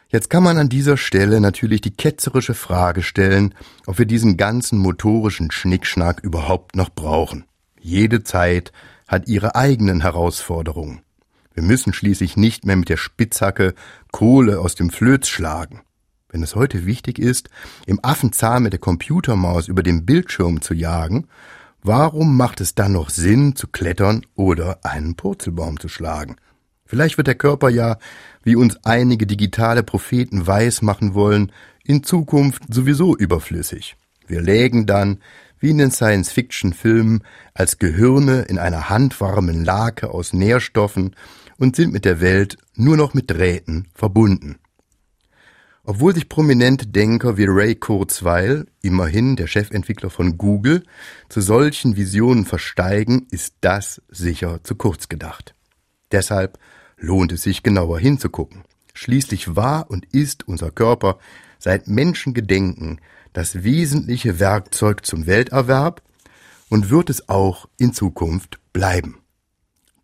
Jetzt 0.09 0.31
kann 0.31 0.45
man 0.45 0.57
an 0.57 0.71
dieser 0.71 0.97
Stelle 0.97 1.43
natürlich 1.43 1.83
die 1.83 1.95
ketzerische 1.95 2.55
Frage 2.55 3.03
stellen, 3.03 3.55
ob 3.85 3.99
wir 3.99 4.07
diesen 4.07 4.39
ganzen 4.39 4.79
motorischen 4.79 5.51
Schnickschnack 5.51 6.21
überhaupt 6.25 6.75
noch 6.75 6.89
brauchen. 6.89 7.45
Jede 7.79 8.25
Zeit 8.25 8.73
hat 9.07 9.29
ihre 9.29 9.57
eigenen 9.57 10.01
Herausforderungen. 10.01 11.03
Wir 11.59 11.65
müssen 11.65 11.93
schließlich 11.93 12.37
nicht 12.37 12.67
mehr 12.67 12.77
mit 12.77 12.89
der 12.89 12.97
Spitzhacke 12.97 13.75
Kohle 14.13 14.61
aus 14.61 14.77
dem 14.77 14.91
Flöz 14.91 15.27
schlagen. 15.27 15.81
Wenn 16.29 16.45
es 16.45 16.55
heute 16.55 16.87
wichtig 16.87 17.19
ist, 17.19 17.51
im 17.85 17.99
Affenzahn 18.01 18.63
mit 18.63 18.75
der 18.75 18.79
Computermaus 18.79 19.67
über 19.67 19.83
den 19.83 20.07
Bildschirm 20.07 20.61
zu 20.61 20.73
jagen, 20.73 21.27
warum 21.83 22.37
macht 22.37 22.61
es 22.61 22.77
dann 22.77 22.93
noch 22.93 23.11
Sinn, 23.11 23.57
zu 23.57 23.67
klettern 23.67 24.25
oder 24.37 24.79
einen 24.85 25.17
Purzelbaum 25.17 25.81
zu 25.81 25.89
schlagen? 25.89 26.37
Vielleicht 26.87 27.17
wird 27.17 27.27
der 27.27 27.35
Körper 27.35 27.71
ja, 27.71 27.99
wie 28.45 28.55
uns 28.55 28.79
einige 28.85 29.27
digitale 29.27 29.83
Propheten 29.83 30.47
weiß 30.47 30.83
machen 30.83 31.15
wollen, 31.15 31.51
in 31.83 32.05
Zukunft 32.05 32.73
sowieso 32.73 33.17
überflüssig. 33.17 33.97
Wir 34.29 34.41
lägen 34.41 34.87
dann, 34.87 35.19
wie 35.59 35.71
in 35.71 35.79
den 35.79 35.91
Science-Fiction-Filmen, 35.91 37.25
als 37.53 37.79
Gehirne 37.79 38.43
in 38.43 38.61
einer 38.61 38.89
handwarmen 38.89 39.65
Lake 39.65 40.09
aus 40.09 40.33
Nährstoffen 40.33 41.17
und 41.59 41.77
sind 41.77 41.93
mit 41.93 42.05
der 42.05 42.21
Welt 42.21 42.57
nur 42.75 42.97
noch 42.97 43.15
mit 43.15 43.31
Drähten 43.31 43.89
verbunden. 43.95 44.59
Obwohl 45.85 46.15
sich 46.15 46.29
prominente 46.29 46.87
Denker 46.87 47.39
wie 47.39 47.47
Ray 47.49 47.75
Kurzweil, 47.75 48.67
immerhin 48.83 49.37
der 49.37 49.47
Chefentwickler 49.47 50.11
von 50.11 50.37
Google, 50.37 50.83
zu 51.29 51.41
solchen 51.41 51.97
Visionen 51.97 52.45
versteigen, 52.45 53.27
ist 53.31 53.55
das 53.63 54.03
sicher 54.09 54.63
zu 54.65 54.75
kurz 54.75 55.09
gedacht. 55.09 55.55
Deshalb 56.13 56.59
lohnt 56.99 57.33
es 57.33 57.43
sich 57.43 57.63
genauer 57.63 58.01
hinzugucken. 58.01 58.65
Schließlich 58.93 59.57
war 59.57 59.91
und 59.91 60.05
ist 60.13 60.47
unser 60.47 60.71
Körper 60.71 61.19
seit 61.59 61.89
Menschengedenken 61.89 63.01
das 63.33 63.63
wesentliche 63.63 64.41
Werkzeug 64.41 65.07
zum 65.07 65.27
Welterwerb 65.27 66.03
und 66.69 66.91
wird 66.91 67.09
es 67.09 67.29
auch 67.29 67.69
in 67.79 67.95
Zukunft 67.95 68.59
bleiben. 68.73 69.21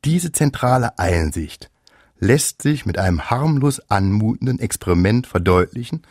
Diese 0.04 0.32
zentrale 0.32 0.99
Einsicht 0.99 1.70
lässt 2.18 2.61
sich 2.61 2.84
mit 2.84 2.99
einem 2.99 3.30
harmlos 3.30 3.80
anmutenden 3.90 4.58
Experiment 4.58 5.26
verdeutlichen, 5.26 6.02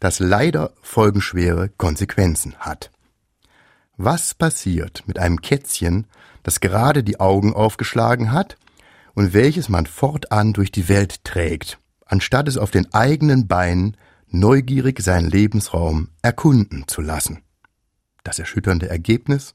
das 0.00 0.18
leider 0.18 0.72
folgenschwere 0.82 1.68
Konsequenzen 1.68 2.56
hat. 2.56 2.90
Was 3.96 4.34
passiert 4.34 5.04
mit 5.06 5.20
einem 5.20 5.40
Kätzchen, 5.40 6.06
das 6.42 6.60
gerade 6.60 7.04
die 7.04 7.20
Augen 7.20 7.54
aufgeschlagen 7.54 8.32
hat 8.32 8.56
und 9.14 9.32
welches 9.32 9.68
man 9.68 9.86
fortan 9.86 10.52
durch 10.52 10.72
die 10.72 10.88
Welt 10.88 11.22
trägt, 11.24 11.78
anstatt 12.06 12.48
es 12.48 12.58
auf 12.58 12.72
den 12.72 12.92
eigenen 12.92 13.46
Beinen 13.46 13.96
neugierig 14.28 15.00
seinen 15.00 15.30
Lebensraum 15.30 16.08
erkunden 16.22 16.88
zu 16.88 17.02
lassen? 17.02 17.42
Das 18.24 18.40
erschütternde 18.40 18.88
Ergebnis? 18.88 19.54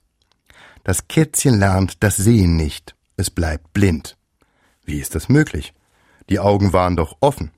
Das 0.85 1.07
Kätzchen 1.09 1.59
lernt 1.59 2.03
das 2.03 2.17
Sehen 2.17 2.55
nicht, 2.55 2.95
es 3.17 3.29
bleibt 3.29 3.73
blind. 3.73 4.17
Wie 4.85 4.99
ist 4.99 5.15
das 5.15 5.29
möglich? 5.29 5.73
Die 6.29 6.39
Augen 6.39 6.73
waren 6.73 6.95
doch 6.95 7.17
offen. 7.19 7.51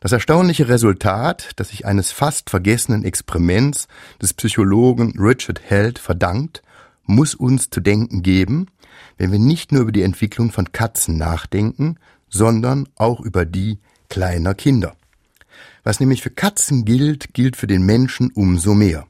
Das 0.00 0.12
erstaunliche 0.12 0.68
Resultat, 0.68 1.50
das 1.56 1.70
sich 1.70 1.86
eines 1.86 2.12
fast 2.12 2.50
vergessenen 2.50 3.04
Experiments 3.04 3.88
des 4.20 4.34
Psychologen 4.34 5.14
Richard 5.18 5.60
Held 5.60 5.98
verdankt, 5.98 6.62
muss 7.04 7.34
uns 7.34 7.70
zu 7.70 7.80
denken 7.80 8.22
geben, 8.22 8.66
wenn 9.16 9.32
wir 9.32 9.38
nicht 9.38 9.72
nur 9.72 9.82
über 9.82 9.92
die 9.92 10.02
Entwicklung 10.02 10.52
von 10.52 10.72
Katzen 10.72 11.16
nachdenken, 11.16 11.96
sondern 12.28 12.88
auch 12.96 13.20
über 13.20 13.44
die 13.44 13.78
kleiner 14.08 14.54
Kinder. 14.54 14.96
Was 15.84 16.00
nämlich 16.00 16.22
für 16.22 16.30
Katzen 16.30 16.84
gilt, 16.84 17.32
gilt 17.32 17.56
für 17.56 17.66
den 17.66 17.82
Menschen 17.82 18.30
umso 18.32 18.74
mehr. 18.74 19.06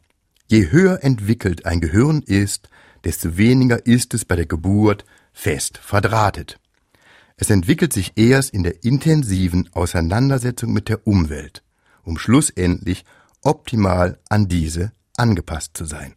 Je 0.48 0.70
höher 0.70 1.02
entwickelt 1.02 1.66
ein 1.66 1.80
Gehirn 1.80 2.22
ist, 2.22 2.68
desto 3.04 3.36
weniger 3.36 3.84
ist 3.86 4.14
es 4.14 4.24
bei 4.24 4.36
der 4.36 4.46
Geburt 4.46 5.04
fest 5.36 5.78
verdrahtet. 5.78 6.58
Es 7.36 7.50
entwickelt 7.50 7.92
sich 7.92 8.14
erst 8.16 8.54
in 8.54 8.62
der 8.62 8.82
intensiven 8.82 9.68
Auseinandersetzung 9.74 10.72
mit 10.72 10.88
der 10.88 11.06
Umwelt, 11.06 11.62
um 12.04 12.16
schlussendlich 12.16 13.04
optimal 13.42 14.18
an 14.30 14.48
diese 14.48 14.92
angepasst 15.16 15.76
zu 15.76 15.84
sein. 15.84 16.14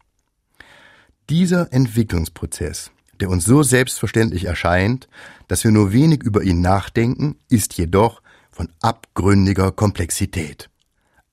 Dieser 1.29 1.71
Entwicklungsprozess, 1.73 2.91
der 3.19 3.29
uns 3.29 3.43
so 3.43 3.61
selbstverständlich 3.61 4.45
erscheint, 4.45 5.09
dass 5.49 5.65
wir 5.65 5.71
nur 5.71 5.91
wenig 5.91 6.23
über 6.23 6.41
ihn 6.41 6.61
nachdenken, 6.61 7.35
ist 7.49 7.77
jedoch 7.77 8.21
von 8.49 8.69
abgründiger 8.79 9.73
Komplexität. 9.73 10.69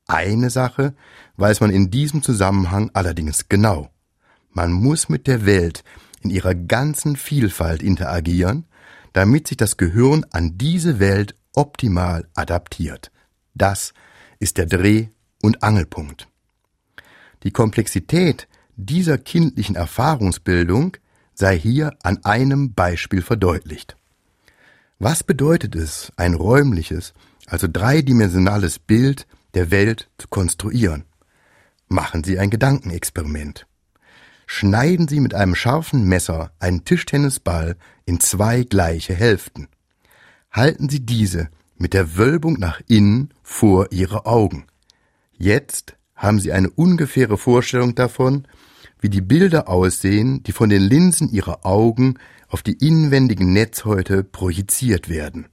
Eine 0.08 0.50
Sache 0.50 0.94
weiß 1.36 1.60
man 1.60 1.70
in 1.70 1.92
diesem 1.92 2.22
Zusammenhang 2.22 2.90
allerdings 2.94 3.48
genau. 3.48 3.90
Man 4.50 4.72
muss 4.72 5.08
mit 5.08 5.28
der 5.28 5.46
Welt 5.46 5.84
in 6.26 6.30
ihrer 6.30 6.54
ganzen 6.54 7.14
Vielfalt 7.16 7.82
interagieren, 7.82 8.66
damit 9.12 9.46
sich 9.46 9.56
das 9.56 9.76
Gehirn 9.76 10.26
an 10.32 10.58
diese 10.58 10.98
Welt 10.98 11.36
optimal 11.54 12.26
adaptiert. 12.34 13.12
Das 13.54 13.94
ist 14.40 14.58
der 14.58 14.66
Dreh- 14.66 15.08
und 15.40 15.62
Angelpunkt. 15.62 16.28
Die 17.44 17.52
Komplexität 17.52 18.48
dieser 18.74 19.18
kindlichen 19.18 19.76
Erfahrungsbildung 19.76 20.96
sei 21.34 21.56
hier 21.58 21.96
an 22.02 22.24
einem 22.24 22.74
Beispiel 22.74 23.22
verdeutlicht. 23.22 23.96
Was 24.98 25.22
bedeutet 25.22 25.76
es, 25.76 26.12
ein 26.16 26.34
räumliches, 26.34 27.14
also 27.46 27.68
dreidimensionales 27.70 28.78
Bild 28.80 29.26
der 29.54 29.70
Welt 29.70 30.08
zu 30.18 30.26
konstruieren? 30.28 31.04
Machen 31.88 32.24
Sie 32.24 32.38
ein 32.38 32.50
Gedankenexperiment 32.50 33.66
schneiden 34.46 35.08
Sie 35.08 35.20
mit 35.20 35.34
einem 35.34 35.54
scharfen 35.54 36.04
Messer 36.04 36.52
einen 36.58 36.84
Tischtennisball 36.84 37.76
in 38.04 38.20
zwei 38.20 38.62
gleiche 38.62 39.14
Hälften. 39.14 39.68
Halten 40.50 40.88
Sie 40.88 41.04
diese 41.04 41.48
mit 41.76 41.92
der 41.92 42.16
Wölbung 42.16 42.58
nach 42.58 42.80
innen 42.88 43.34
vor 43.42 43.92
Ihre 43.92 44.24
Augen. 44.24 44.66
Jetzt 45.36 45.96
haben 46.14 46.40
Sie 46.40 46.52
eine 46.52 46.70
ungefähre 46.70 47.36
Vorstellung 47.36 47.94
davon, 47.94 48.46
wie 49.00 49.10
die 49.10 49.20
Bilder 49.20 49.68
aussehen, 49.68 50.42
die 50.44 50.52
von 50.52 50.70
den 50.70 50.82
Linsen 50.82 51.30
Ihrer 51.30 51.66
Augen 51.66 52.14
auf 52.48 52.62
die 52.62 52.72
inwendigen 52.72 53.52
Netzhäute 53.52 54.24
projiziert 54.24 55.08
werden. 55.08 55.48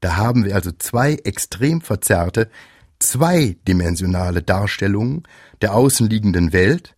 Da 0.00 0.16
haben 0.16 0.44
wir 0.44 0.54
also 0.54 0.70
zwei 0.72 1.14
extrem 1.14 1.80
verzerrte, 1.80 2.50
zweidimensionale 2.98 4.42
Darstellungen 4.42 5.24
der 5.60 5.74
außenliegenden 5.74 6.52
Welt, 6.52 6.94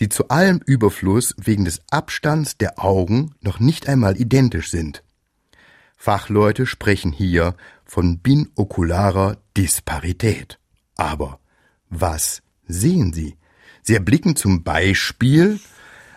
die 0.00 0.08
zu 0.08 0.28
allem 0.28 0.60
Überfluss 0.64 1.34
wegen 1.36 1.66
des 1.66 1.82
Abstands 1.90 2.56
der 2.56 2.82
Augen 2.82 3.34
noch 3.42 3.60
nicht 3.60 3.88
einmal 3.88 4.18
identisch 4.18 4.70
sind. 4.70 5.04
Fachleute 5.96 6.64
sprechen 6.64 7.12
hier 7.12 7.54
von 7.84 8.18
binokularer 8.18 9.36
Disparität. 9.56 10.58
Aber 10.96 11.38
was 11.90 12.42
sehen 12.66 13.12
Sie? 13.12 13.36
Sie 13.82 13.94
erblicken 13.94 14.36
zum 14.36 14.62
Beispiel 14.62 15.60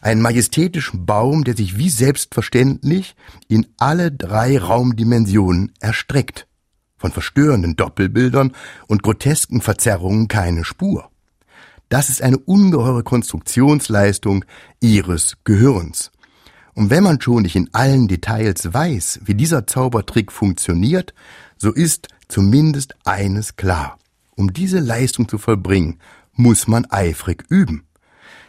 einen 0.02 0.22
majestätischen 0.22 1.06
Baum, 1.06 1.44
der 1.44 1.56
sich 1.56 1.78
wie 1.78 1.90
selbstverständlich 1.90 3.16
in 3.48 3.68
alle 3.78 4.12
drei 4.12 4.58
Raumdimensionen 4.58 5.74
erstreckt. 5.80 6.48
Von 6.98 7.12
verstörenden 7.12 7.76
Doppelbildern 7.76 8.54
und 8.88 9.04
grotesken 9.04 9.60
Verzerrungen 9.62 10.30
keine 10.30 10.64
Spur. 10.64 11.10
Das 11.90 12.10
ist 12.10 12.22
eine 12.22 12.38
ungeheure 12.38 13.04
Konstruktionsleistung 13.04 14.46
Ihres 14.80 15.38
Gehirns. 15.44 16.12
Und 16.74 16.90
wenn 16.90 17.04
man 17.04 17.22
schon 17.22 17.44
nicht 17.44 17.56
in 17.56 17.70
allen 17.74 18.08
Details 18.08 18.74
weiß, 18.74 19.22
wie 19.26 19.36
dieser 19.36 19.68
Zaubertrick 19.68 20.32
funktioniert, 20.32 21.14
so 21.58 21.72
ist 21.72 22.08
zumindest 22.28 22.96
eines 23.06 23.56
klar. 23.56 24.00
Um 24.36 24.54
diese 24.54 24.80
Leistung 24.80 25.28
zu 25.28 25.38
vollbringen, 25.38 26.00
muss 26.34 26.68
man 26.68 26.86
eifrig 26.90 27.44
üben. 27.50 27.84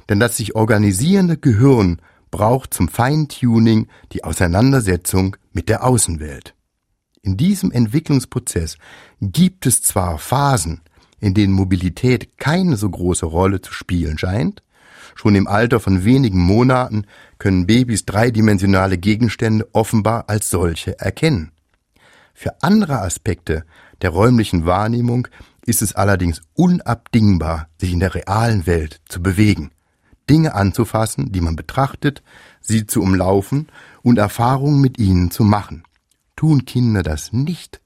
Denn 0.08 0.20
das 0.20 0.38
sich 0.38 0.54
organisierende 0.54 1.36
Gehirn 1.36 2.00
braucht 2.30 2.74
zum 2.74 2.88
Feintuning 2.88 3.88
die 4.12 4.24
Auseinandersetzung 4.24 5.36
mit 5.52 5.68
der 5.68 5.84
Außenwelt. 5.84 6.54
In 7.22 7.36
diesem 7.36 7.70
Entwicklungsprozess 7.70 8.76
gibt 9.20 9.66
es 9.66 9.82
zwar 9.82 10.18
Phasen, 10.18 10.80
in 11.24 11.32
denen 11.32 11.54
Mobilität 11.54 12.36
keine 12.36 12.76
so 12.76 12.90
große 12.90 13.24
Rolle 13.24 13.62
zu 13.62 13.72
spielen 13.72 14.18
scheint, 14.18 14.62
schon 15.14 15.34
im 15.34 15.46
Alter 15.46 15.80
von 15.80 16.04
wenigen 16.04 16.38
Monaten 16.38 17.06
können 17.38 17.66
Babys 17.66 18.04
dreidimensionale 18.04 18.98
Gegenstände 18.98 19.66
offenbar 19.72 20.24
als 20.28 20.50
solche 20.50 20.98
erkennen. 20.98 21.50
Für 22.34 22.62
andere 22.62 23.00
Aspekte 23.00 23.64
der 24.02 24.10
räumlichen 24.10 24.66
Wahrnehmung 24.66 25.28
ist 25.64 25.80
es 25.80 25.94
allerdings 25.94 26.42
unabdingbar, 26.52 27.68
sich 27.80 27.92
in 27.92 28.00
der 28.00 28.14
realen 28.14 28.66
Welt 28.66 29.00
zu 29.08 29.22
bewegen. 29.22 29.70
Dinge 30.28 30.54
anzufassen, 30.54 31.32
die 31.32 31.40
man 31.40 31.56
betrachtet, 31.56 32.22
sie 32.60 32.86
zu 32.86 33.00
umlaufen 33.00 33.68
und 34.02 34.18
Erfahrungen 34.18 34.80
mit 34.80 34.98
ihnen 34.98 35.30
zu 35.30 35.42
machen. 35.42 35.84
Tun 36.36 36.66
Kinder 36.66 37.02
das 37.02 37.32
nicht, 37.32 37.80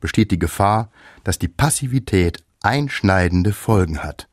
besteht 0.00 0.30
die 0.30 0.38
Gefahr, 0.38 0.90
dass 1.24 1.38
die 1.38 1.48
Passivität 1.48 2.44
einschneidende 2.64 3.52
Folgen 3.52 4.02
hat. 4.02 4.28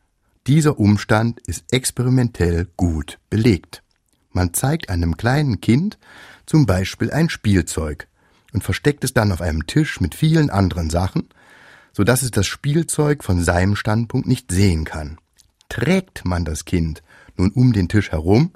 Dieser 0.48 0.80
Umstand 0.80 1.40
ist 1.48 1.66
experimentell 1.72 2.68
gut 2.78 3.20
belegt. 3.30 3.84
Man 4.32 4.54
zeigt 4.54 4.90
einem 4.90 5.18
kleinen 5.18 5.60
Kind 5.62 6.00
zum 6.46 6.66
Beispiel 6.66 7.12
ein 7.12 7.30
Spielzeug 7.30 8.08
und 8.54 8.64
versteckt 8.64 9.04
es 9.04 9.14
dann 9.14 9.32
auf 9.32 9.42
einem 9.42 9.68
Tisch 9.68 10.00
mit 10.00 10.16
vielen 10.16 10.50
anderen 10.50 10.90
Sachen, 10.90 11.28
so 11.92 12.04
dass 12.04 12.22
es 12.24 12.32
das 12.32 12.48
Spielzeug 12.48 13.24
von 13.24 13.44
seinem 13.44 13.76
Standpunkt 13.76 14.28
nicht 14.28 14.52
sehen 14.52 14.86
kann. 14.86 15.18
Trägt 15.68 16.26
man 16.26 16.46
das 16.46 16.66
Kind 16.66 17.04
nun 17.36 17.52
um 17.52 17.74
den 17.74 17.90
Tisch 17.90 18.12
herum, 18.12 18.52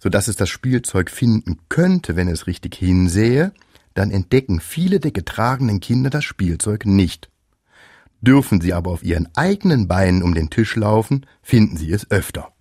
so 0.00 0.08
dass 0.08 0.28
es 0.28 0.36
das 0.36 0.50
Spielzeug 0.50 1.08
finden 1.08 1.58
könnte, 1.68 2.16
wenn 2.16 2.28
es 2.28 2.46
richtig 2.48 2.74
hinsehe, 2.74 3.52
dann 3.94 4.10
entdecken 4.10 4.58
viele 4.60 4.98
der 4.98 5.12
getragenen 5.12 5.78
Kinder 5.78 6.10
das 6.10 6.24
Spielzeug 6.24 6.84
nicht. 6.84 7.30
Dürfen 8.24 8.62
sie 8.62 8.72
aber 8.72 8.90
auf 8.90 9.02
ihren 9.02 9.28
eigenen 9.34 9.86
Beinen 9.86 10.22
um 10.22 10.34
den 10.34 10.48
Tisch 10.48 10.76
laufen, 10.76 11.26
finden 11.42 11.76
sie 11.76 11.92
es 11.92 12.10
öfter. 12.10 12.52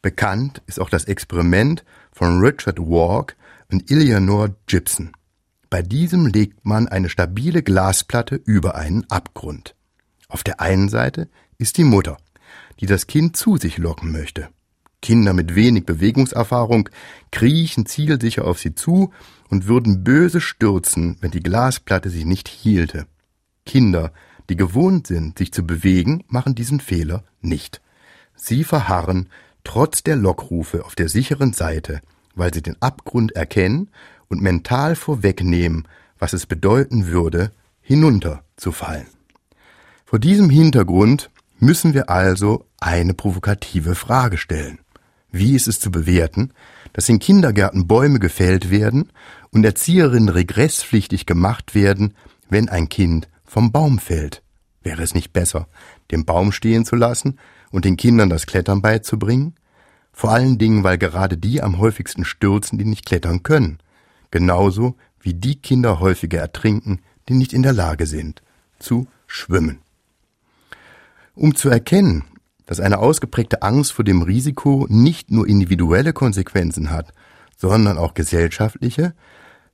Bekannt 0.00 0.62
ist 0.66 0.80
auch 0.80 0.88
das 0.88 1.04
Experiment 1.04 1.84
von 2.12 2.40
Richard 2.40 2.78
Walk 2.78 3.36
und 3.70 3.90
Eleanor 3.90 4.48
Gibson. 4.66 5.12
Bei 5.68 5.82
diesem 5.82 6.26
legt 6.26 6.64
man 6.64 6.88
eine 6.88 7.10
stabile 7.10 7.62
Glasplatte 7.62 8.36
über 8.36 8.74
einen 8.74 9.04
Abgrund. 9.10 9.74
Auf 10.28 10.44
der 10.44 10.62
einen 10.62 10.88
Seite 10.88 11.28
ist 11.58 11.76
die 11.76 11.84
Mutter, 11.84 12.16
die 12.80 12.86
das 12.86 13.06
Kind 13.06 13.36
zu 13.36 13.58
sich 13.58 13.76
locken 13.76 14.10
möchte. 14.12 14.48
Kinder 15.02 15.34
mit 15.34 15.54
wenig 15.54 15.84
Bewegungserfahrung 15.84 16.88
kriechen 17.30 17.84
zielsicher 17.84 18.46
auf 18.46 18.60
sie 18.60 18.74
zu 18.74 19.12
und 19.50 19.66
würden 19.66 20.04
böse 20.04 20.40
stürzen, 20.40 21.18
wenn 21.20 21.32
die 21.32 21.42
Glasplatte 21.42 22.08
sich 22.08 22.24
nicht 22.24 22.48
hielte. 22.48 23.06
Kinder, 23.66 24.12
die 24.48 24.56
gewohnt 24.56 25.06
sind, 25.06 25.38
sich 25.38 25.52
zu 25.52 25.66
bewegen, 25.66 26.24
machen 26.28 26.54
diesen 26.54 26.80
Fehler 26.80 27.24
nicht. 27.40 27.80
Sie 28.34 28.64
verharren 28.64 29.28
trotz 29.64 30.02
der 30.02 30.16
Lockrufe 30.16 30.84
auf 30.84 30.94
der 30.94 31.08
sicheren 31.08 31.52
Seite, 31.52 32.00
weil 32.34 32.54
sie 32.54 32.62
den 32.62 32.80
Abgrund 32.80 33.32
erkennen 33.32 33.90
und 34.28 34.40
mental 34.40 34.96
vorwegnehmen, 34.96 35.86
was 36.18 36.32
es 36.32 36.46
bedeuten 36.46 37.06
würde, 37.08 37.50
hinunterzufallen. 37.80 39.06
Vor 40.04 40.18
diesem 40.18 40.48
Hintergrund 40.48 41.30
müssen 41.58 41.92
wir 41.94 42.08
also 42.08 42.64
eine 42.80 43.14
provokative 43.14 43.94
Frage 43.94 44.38
stellen. 44.38 44.78
Wie 45.30 45.54
ist 45.54 45.68
es 45.68 45.80
zu 45.80 45.90
bewerten, 45.90 46.52
dass 46.92 47.08
in 47.08 47.18
Kindergärten 47.18 47.86
Bäume 47.86 48.18
gefällt 48.18 48.70
werden 48.70 49.10
und 49.50 49.64
Erzieherinnen 49.64 50.30
regresspflichtig 50.30 51.26
gemacht 51.26 51.74
werden, 51.74 52.14
wenn 52.48 52.68
ein 52.68 52.88
Kind 52.88 53.28
vom 53.48 53.72
Baum 53.72 53.98
fällt? 53.98 54.42
Wäre 54.82 55.02
es 55.02 55.14
nicht 55.14 55.32
besser, 55.32 55.66
den 56.10 56.24
Baum 56.24 56.52
stehen 56.52 56.84
zu 56.84 56.94
lassen 56.94 57.38
und 57.70 57.84
den 57.84 57.96
Kindern 57.96 58.30
das 58.30 58.46
Klettern 58.46 58.80
beizubringen? 58.82 59.54
Vor 60.12 60.30
allen 60.30 60.58
Dingen, 60.58 60.84
weil 60.84 60.98
gerade 60.98 61.36
die 61.36 61.62
am 61.62 61.78
häufigsten 61.78 62.24
stürzen, 62.24 62.78
die 62.78 62.84
nicht 62.84 63.06
klettern 63.06 63.42
können. 63.42 63.78
Genauso 64.30 64.96
wie 65.20 65.34
die 65.34 65.56
Kinder 65.56 66.00
häufiger 66.00 66.38
ertrinken, 66.38 67.00
die 67.28 67.34
nicht 67.34 67.52
in 67.52 67.62
der 67.62 67.72
Lage 67.72 68.06
sind, 68.06 68.42
zu 68.78 69.06
schwimmen. 69.26 69.78
Um 71.34 71.54
zu 71.54 71.68
erkennen, 71.68 72.24
dass 72.66 72.80
eine 72.80 72.98
ausgeprägte 72.98 73.62
Angst 73.62 73.92
vor 73.92 74.04
dem 74.04 74.22
Risiko 74.22 74.86
nicht 74.88 75.30
nur 75.30 75.46
individuelle 75.46 76.12
Konsequenzen 76.12 76.90
hat, 76.90 77.12
sondern 77.56 77.96
auch 77.96 78.14
gesellschaftliche, 78.14 79.14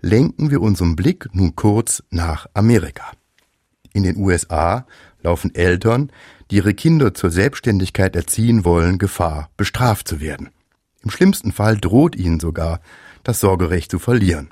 lenken 0.01 0.51
wir 0.51 0.61
unseren 0.61 0.95
Blick 0.95 1.29
nun 1.33 1.57
kurz 1.57 2.03
nach 2.11 2.47
Amerika. 2.55 3.13
In 3.95 4.03
den 4.03 4.17
USA 4.17 4.87
laufen 5.23 5.55
Eltern, 5.55 6.11
die 6.51 6.57
ihre 6.57 6.75
Kinder 6.75 7.15
zur 7.15 7.31
Selbstständigkeit 7.31 8.15
erziehen 8.17 8.65
wollen, 8.65 8.99
Gefahr, 8.99 9.49
bestraft 9.57 10.09
zu 10.09 10.21
werden. 10.21 10.51
Im 11.03 11.11
schlimmsten 11.11 11.53
Fall 11.53 11.79
droht 11.79 12.17
ihnen 12.17 12.41
sogar, 12.41 12.81
das 13.23 13.41
Sorgerecht 13.41 13.91
zu 13.91 13.99
verlieren. 13.99 14.51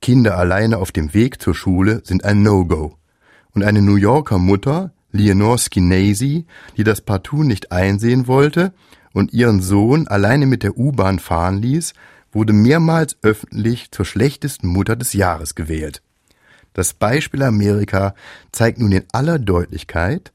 Kinder 0.00 0.38
alleine 0.38 0.78
auf 0.78 0.92
dem 0.92 1.12
Weg 1.12 1.42
zur 1.42 1.54
Schule 1.54 2.00
sind 2.04 2.24
ein 2.24 2.42
No-Go. 2.42 2.96
Und 3.52 3.64
eine 3.64 3.82
New 3.82 3.96
Yorker 3.96 4.38
Mutter 4.38 4.92
Leonore 5.10 5.58
Skinesi, 5.58 6.46
die 6.76 6.84
das 6.84 7.00
partout 7.00 7.42
nicht 7.42 7.72
einsehen 7.72 8.28
wollte 8.28 8.72
und 9.12 9.32
ihren 9.32 9.60
Sohn 9.60 10.06
alleine 10.06 10.46
mit 10.46 10.62
der 10.62 10.78
U-Bahn 10.78 11.18
fahren 11.18 11.60
ließ, 11.60 11.94
wurde 12.30 12.52
mehrmals 12.52 13.16
öffentlich 13.22 13.90
zur 13.90 14.04
schlechtesten 14.04 14.68
Mutter 14.68 14.94
des 14.94 15.12
Jahres 15.12 15.56
gewählt. 15.56 16.02
Das 16.72 16.94
Beispiel 16.94 17.42
Amerika 17.42 18.14
zeigt 18.52 18.78
nun 18.78 18.92
in 18.92 19.04
aller 19.12 19.38
Deutlichkeit, 19.38 20.32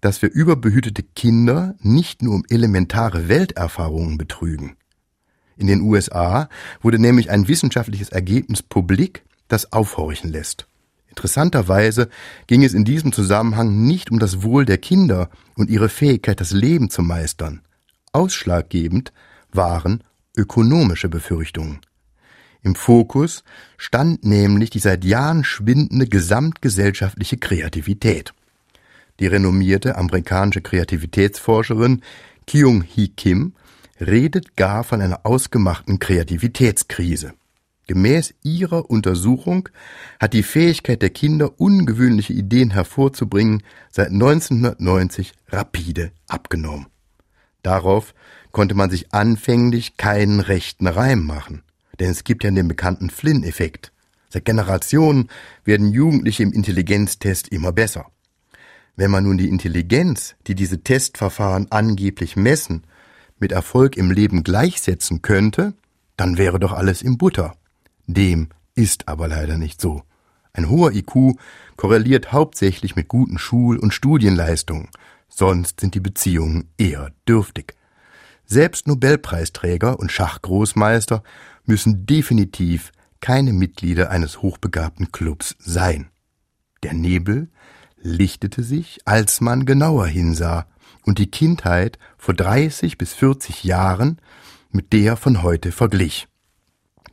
dass 0.00 0.22
wir 0.22 0.30
überbehütete 0.30 1.02
Kinder 1.02 1.74
nicht 1.80 2.22
nur 2.22 2.34
um 2.34 2.44
elementare 2.48 3.28
Welterfahrungen 3.28 4.18
betrügen. 4.18 4.76
In 5.56 5.66
den 5.66 5.80
USA 5.80 6.48
wurde 6.80 7.00
nämlich 7.00 7.30
ein 7.30 7.48
wissenschaftliches 7.48 8.10
Ergebnis 8.10 8.62
publik, 8.62 9.24
das 9.48 9.72
aufhorchen 9.72 10.30
lässt. 10.30 10.68
Interessanterweise 11.08 12.10
ging 12.46 12.62
es 12.62 12.74
in 12.74 12.84
diesem 12.84 13.12
Zusammenhang 13.12 13.82
nicht 13.84 14.12
um 14.12 14.20
das 14.20 14.42
Wohl 14.42 14.64
der 14.64 14.78
Kinder 14.78 15.30
und 15.56 15.68
ihre 15.68 15.88
Fähigkeit, 15.88 16.40
das 16.40 16.52
Leben 16.52 16.90
zu 16.90 17.02
meistern. 17.02 17.62
Ausschlaggebend 18.12 19.12
waren 19.50 20.04
ökonomische 20.36 21.08
Befürchtungen. 21.08 21.80
Im 22.62 22.74
Fokus 22.74 23.44
stand 23.76 24.24
nämlich 24.24 24.70
die 24.70 24.78
seit 24.78 25.04
Jahren 25.04 25.44
schwindende 25.44 26.06
gesamtgesellschaftliche 26.06 27.36
Kreativität. 27.36 28.32
Die 29.20 29.26
renommierte 29.26 29.96
amerikanische 29.96 30.60
Kreativitätsforscherin 30.60 32.02
Kyung 32.46 32.82
Hee 32.82 33.08
Kim 33.08 33.52
redet 34.00 34.56
gar 34.56 34.84
von 34.84 35.00
einer 35.00 35.20
ausgemachten 35.24 35.98
Kreativitätskrise. 35.98 37.34
Gemäß 37.86 38.34
ihrer 38.42 38.90
Untersuchung 38.90 39.70
hat 40.20 40.34
die 40.34 40.42
Fähigkeit 40.42 41.00
der 41.00 41.10
Kinder, 41.10 41.58
ungewöhnliche 41.58 42.34
Ideen 42.34 42.70
hervorzubringen, 42.70 43.62
seit 43.90 44.08
1990 44.08 45.32
rapide 45.48 46.12
abgenommen. 46.28 46.86
Darauf 47.62 48.14
konnte 48.52 48.74
man 48.74 48.90
sich 48.90 49.12
anfänglich 49.14 49.96
keinen 49.96 50.40
rechten 50.40 50.86
Reim 50.86 51.24
machen, 51.24 51.62
denn 51.98 52.10
es 52.10 52.24
gibt 52.24 52.44
ja 52.44 52.50
den 52.50 52.68
bekannten 52.68 53.10
Flynn-Effekt. 53.10 53.92
Seit 54.28 54.44
Generationen 54.44 55.28
werden 55.64 55.92
Jugendliche 55.92 56.42
im 56.42 56.52
Intelligenztest 56.52 57.48
immer 57.48 57.72
besser. 57.72 58.06
Wenn 58.96 59.10
man 59.10 59.24
nun 59.24 59.38
die 59.38 59.48
Intelligenz, 59.48 60.34
die 60.46 60.54
diese 60.54 60.82
Testverfahren 60.82 61.70
angeblich 61.70 62.36
messen, 62.36 62.84
mit 63.38 63.52
Erfolg 63.52 63.96
im 63.96 64.10
Leben 64.10 64.42
gleichsetzen 64.42 65.22
könnte, 65.22 65.74
dann 66.16 66.36
wäre 66.36 66.58
doch 66.58 66.72
alles 66.72 67.02
im 67.02 67.16
Butter. 67.16 67.54
Dem 68.06 68.48
ist 68.74 69.08
aber 69.08 69.28
leider 69.28 69.56
nicht 69.56 69.80
so. 69.80 70.02
Ein 70.52 70.68
hoher 70.68 70.92
IQ 70.92 71.38
korreliert 71.76 72.32
hauptsächlich 72.32 72.96
mit 72.96 73.06
guten 73.06 73.38
Schul- 73.38 73.78
und 73.78 73.94
Studienleistungen, 73.94 74.88
sonst 75.28 75.80
sind 75.80 75.94
die 75.94 76.00
Beziehungen 76.00 76.68
eher 76.76 77.12
dürftig. 77.28 77.74
Selbst 78.44 78.88
Nobelpreisträger 78.88 80.00
und 80.00 80.10
Schachgroßmeister 80.10 81.22
müssen 81.68 82.06
definitiv 82.06 82.92
keine 83.20 83.52
Mitglieder 83.52 84.10
eines 84.10 84.42
hochbegabten 84.42 85.12
Clubs 85.12 85.56
sein. 85.58 86.10
Der 86.82 86.94
Nebel 86.94 87.50
lichtete 88.00 88.62
sich, 88.62 89.00
als 89.04 89.40
man 89.40 89.66
genauer 89.66 90.06
hinsah 90.06 90.66
und 91.04 91.18
die 91.18 91.30
Kindheit 91.30 91.98
vor 92.16 92.34
30 92.34 92.98
bis 92.98 93.14
40 93.14 93.64
Jahren 93.64 94.20
mit 94.70 94.92
der 94.92 95.16
von 95.16 95.42
heute 95.42 95.72
verglich. 95.72 96.28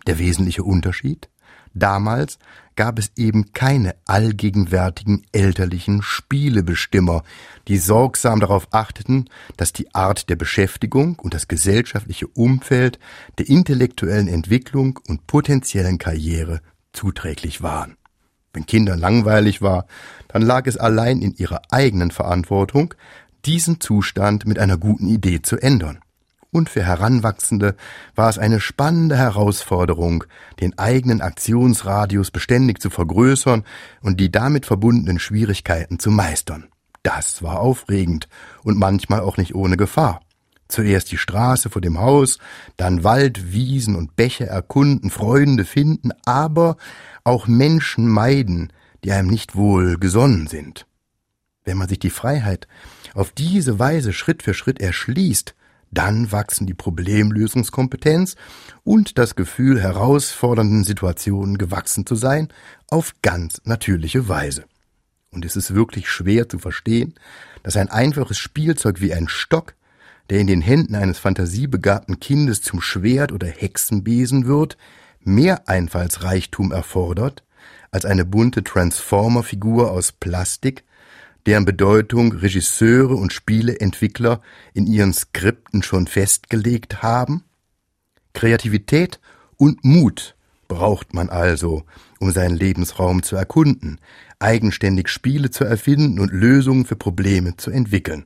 Der 0.07 0.19
wesentliche 0.19 0.63
Unterschied? 0.63 1.29
Damals 1.75 2.39
gab 2.77 2.97
es 2.99 3.11
eben 3.17 3.51
keine 3.51 3.95
allgegenwärtigen 4.05 5.25
elterlichen 5.33 6.01
Spielebestimmer, 6.01 7.23
die 7.67 7.77
sorgsam 7.77 8.39
darauf 8.39 8.69
achteten, 8.71 9.29
dass 9.57 9.73
die 9.73 9.93
Art 9.93 10.29
der 10.29 10.37
Beschäftigung 10.37 11.19
und 11.19 11.33
das 11.33 11.49
gesellschaftliche 11.49 12.27
Umfeld 12.27 12.97
der 13.37 13.49
intellektuellen 13.49 14.29
Entwicklung 14.29 14.99
und 15.07 15.27
potenziellen 15.27 15.97
Karriere 15.97 16.61
zuträglich 16.93 17.61
waren. 17.61 17.97
Wenn 18.53 18.65
Kindern 18.65 18.99
langweilig 18.99 19.61
war, 19.61 19.85
dann 20.29 20.41
lag 20.41 20.65
es 20.65 20.77
allein 20.77 21.21
in 21.21 21.35
ihrer 21.35 21.61
eigenen 21.71 22.11
Verantwortung, 22.11 22.93
diesen 23.45 23.81
Zustand 23.81 24.47
mit 24.47 24.59
einer 24.59 24.77
guten 24.77 25.07
Idee 25.07 25.41
zu 25.41 25.57
ändern 25.57 25.99
und 26.55 26.69
für 26.69 26.83
Heranwachsende 26.83 27.75
war 28.15 28.29
es 28.29 28.39
eine 28.39 28.61
spannende 28.61 29.17
Herausforderung, 29.17 30.23
den 30.61 30.79
eigenen 30.79 31.21
Aktionsradius 31.21 32.31
beständig 32.31 32.79
zu 32.79 32.89
vergrößern 32.89 33.65
und 34.01 34.21
die 34.21 34.31
damit 34.31 34.65
verbundenen 34.65 35.19
Schwierigkeiten 35.19 35.99
zu 35.99 36.11
meistern. 36.11 36.67
Das 37.03 37.43
war 37.43 37.59
aufregend 37.59 38.29
und 38.63 38.79
manchmal 38.79 39.19
auch 39.19 39.35
nicht 39.35 39.53
ohne 39.53 39.75
Gefahr. 39.75 40.21
Zuerst 40.69 41.11
die 41.11 41.17
Straße 41.17 41.69
vor 41.69 41.81
dem 41.81 41.99
Haus, 41.99 42.39
dann 42.77 43.03
Wald, 43.03 43.51
Wiesen 43.51 43.95
und 43.95 44.15
Bäche 44.15 44.47
erkunden, 44.47 45.11
Freunde 45.11 45.65
finden, 45.65 46.11
aber 46.25 46.77
auch 47.25 47.47
Menschen 47.47 48.07
meiden, 48.07 48.71
die 49.03 49.11
einem 49.11 49.29
nicht 49.29 49.55
wohl 49.55 49.99
gesonnen 49.99 50.47
sind. 50.47 50.87
Wenn 51.65 51.77
man 51.77 51.89
sich 51.89 51.99
die 51.99 52.09
Freiheit 52.09 52.67
auf 53.13 53.31
diese 53.31 53.77
Weise 53.77 54.13
Schritt 54.13 54.41
für 54.41 54.53
Schritt 54.53 54.79
erschließt, 54.79 55.53
dann 55.97 56.31
wachsen 56.31 56.67
die 56.67 56.73
Problemlösungskompetenz 56.73 58.35
und 58.83 59.17
das 59.17 59.35
Gefühl, 59.35 59.81
herausfordernden 59.81 60.83
Situationen 60.83 61.57
gewachsen 61.57 62.05
zu 62.05 62.15
sein, 62.15 62.49
auf 62.89 63.13
ganz 63.21 63.61
natürliche 63.65 64.29
Weise. 64.29 64.65
Und 65.31 65.43
es 65.43 65.55
ist 65.55 65.73
wirklich 65.73 66.07
schwer 66.09 66.47
zu 66.47 66.59
verstehen, 66.59 67.15
dass 67.63 67.77
ein 67.77 67.89
einfaches 67.89 68.37
Spielzeug 68.37 69.01
wie 69.01 69.13
ein 69.13 69.27
Stock, 69.27 69.73
der 70.29 70.39
in 70.39 70.47
den 70.47 70.61
Händen 70.61 70.95
eines 70.95 71.19
fantasiebegabten 71.19 72.19
Kindes 72.19 72.61
zum 72.61 72.81
Schwert 72.81 73.31
oder 73.31 73.47
Hexenbesen 73.47 74.45
wird, 74.45 74.77
mehr 75.19 75.67
Einfallsreichtum 75.67 76.71
erfordert 76.71 77.43
als 77.95 78.03
eine 78.05 78.25
bunte 78.25 78.61
Transformer-Figur 78.61 79.89
aus 79.89 80.11
Plastik, 80.11 80.83
deren 81.45 81.65
Bedeutung 81.65 82.31
Regisseure 82.31 83.15
und 83.15 83.33
Spieleentwickler 83.33 84.41
in 84.73 84.87
ihren 84.87 85.13
Skripten 85.13 85.83
schon 85.83 86.07
festgelegt 86.07 87.01
haben? 87.01 87.43
Kreativität 88.33 89.19
und 89.57 89.83
Mut 89.83 90.35
braucht 90.67 91.13
man 91.13 91.29
also, 91.29 91.83
um 92.19 92.31
seinen 92.31 92.55
Lebensraum 92.55 93.23
zu 93.23 93.35
erkunden, 93.35 93.99
eigenständig 94.39 95.09
Spiele 95.09 95.49
zu 95.49 95.63
erfinden 95.63 96.19
und 96.19 96.31
Lösungen 96.31 96.85
für 96.85 96.95
Probleme 96.95 97.55
zu 97.57 97.71
entwickeln. 97.71 98.25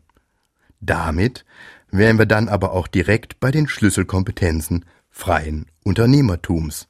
Damit 0.81 1.45
wären 1.91 2.17
wir 2.17 2.25
dann 2.25 2.49
aber 2.49 2.71
auch 2.71 2.87
direkt 2.87 3.39
bei 3.39 3.51
den 3.51 3.67
Schlüsselkompetenzen 3.67 4.85
freien 5.09 5.65
Unternehmertums 5.83 6.88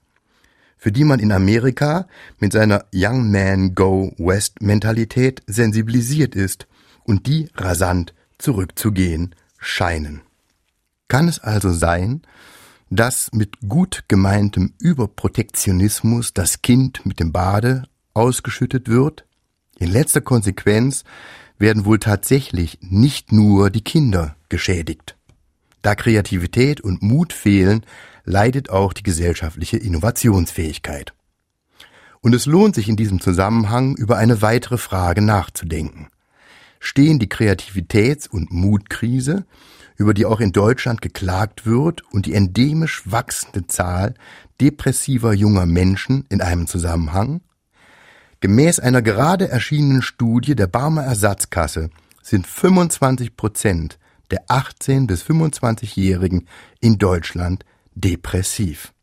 für 0.79 0.91
die 0.91 1.03
man 1.03 1.19
in 1.19 1.31
Amerika 1.31 2.07
mit 2.39 2.53
seiner 2.53 2.85
Young 2.95 3.29
Man 3.29 3.75
Go 3.75 4.13
West 4.17 4.61
Mentalität 4.61 5.43
sensibilisiert 5.45 6.33
ist 6.33 6.67
und 7.03 7.27
die 7.27 7.49
rasant 7.55 8.15
zurückzugehen 8.37 9.35
scheinen. 9.59 10.21
Kann 11.09 11.27
es 11.27 11.39
also 11.39 11.71
sein, 11.71 12.21
dass 12.89 13.31
mit 13.33 13.59
gut 13.67 14.05
gemeintem 14.07 14.73
Überprotektionismus 14.79 16.33
das 16.33 16.61
Kind 16.61 17.05
mit 17.05 17.19
dem 17.19 17.31
Bade 17.31 17.83
ausgeschüttet 18.13 18.87
wird? 18.87 19.25
In 19.79 19.91
letzter 19.91 20.21
Konsequenz 20.21 21.03
werden 21.57 21.85
wohl 21.85 21.99
tatsächlich 21.99 22.79
nicht 22.81 23.31
nur 23.33 23.69
die 23.69 23.83
Kinder 23.83 24.35
geschädigt. 24.47 25.17
Da 25.81 25.95
Kreativität 25.95 26.81
und 26.81 27.01
Mut 27.01 27.33
fehlen, 27.33 27.85
leidet 28.25 28.69
auch 28.69 28.93
die 28.93 29.03
gesellschaftliche 29.03 29.77
Innovationsfähigkeit. 29.77 31.13
Und 32.21 32.35
es 32.35 32.45
lohnt 32.45 32.75
sich 32.75 32.89
in 32.89 32.95
diesem 32.95 33.21
Zusammenhang 33.21 33.95
über 33.95 34.17
eine 34.17 34.41
weitere 34.41 34.77
Frage 34.77 35.21
nachzudenken. 35.21 36.09
Stehen 36.79 37.19
die 37.19 37.27
Kreativitäts- 37.27 38.27
und 38.27 38.51
Mutkrise, 38.51 39.45
über 39.95 40.13
die 40.13 40.25
auch 40.25 40.39
in 40.39 40.51
Deutschland 40.51 41.01
geklagt 41.01 41.65
wird, 41.65 42.03
und 42.11 42.25
die 42.25 42.33
endemisch 42.33 43.03
wachsende 43.05 43.67
Zahl 43.67 44.15
depressiver 44.61 45.33
junger 45.33 45.65
Menschen 45.65 46.25
in 46.29 46.41
einem 46.41 46.67
Zusammenhang? 46.67 47.41
Gemäß 48.41 48.79
einer 48.79 49.01
gerade 49.01 49.49
erschienenen 49.49 50.01
Studie 50.01 50.55
der 50.55 50.67
Barmer 50.67 51.03
Ersatzkasse 51.03 51.89
sind 52.21 52.47
25 52.47 53.35
Prozent 53.35 53.99
der 54.31 54.43
18 54.47 55.07
bis 55.07 55.23
25-Jährigen 55.23 56.47
in 56.79 56.97
Deutschland 56.97 57.65
depressiv. 57.95 58.93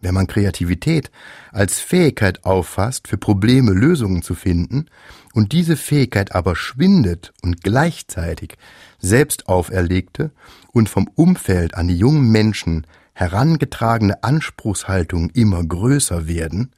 Wenn 0.00 0.14
man 0.14 0.26
Kreativität 0.26 1.10
als 1.50 1.80
Fähigkeit 1.80 2.44
auffasst, 2.44 3.08
für 3.08 3.16
Probleme 3.16 3.72
Lösungen 3.72 4.22
zu 4.22 4.34
finden, 4.34 4.86
und 5.32 5.52
diese 5.52 5.76
Fähigkeit 5.76 6.34
aber 6.34 6.56
schwindet 6.56 7.32
und 7.42 7.62
gleichzeitig 7.62 8.56
selbst 8.98 9.48
auferlegte 9.48 10.30
und 10.72 10.88
vom 10.88 11.08
Umfeld 11.14 11.74
an 11.74 11.88
die 11.88 11.96
jungen 11.96 12.30
Menschen 12.30 12.86
herangetragene 13.14 14.22
Anspruchshaltungen 14.22 15.30
immer 15.30 15.64
größer 15.64 16.28
werden, 16.28 16.72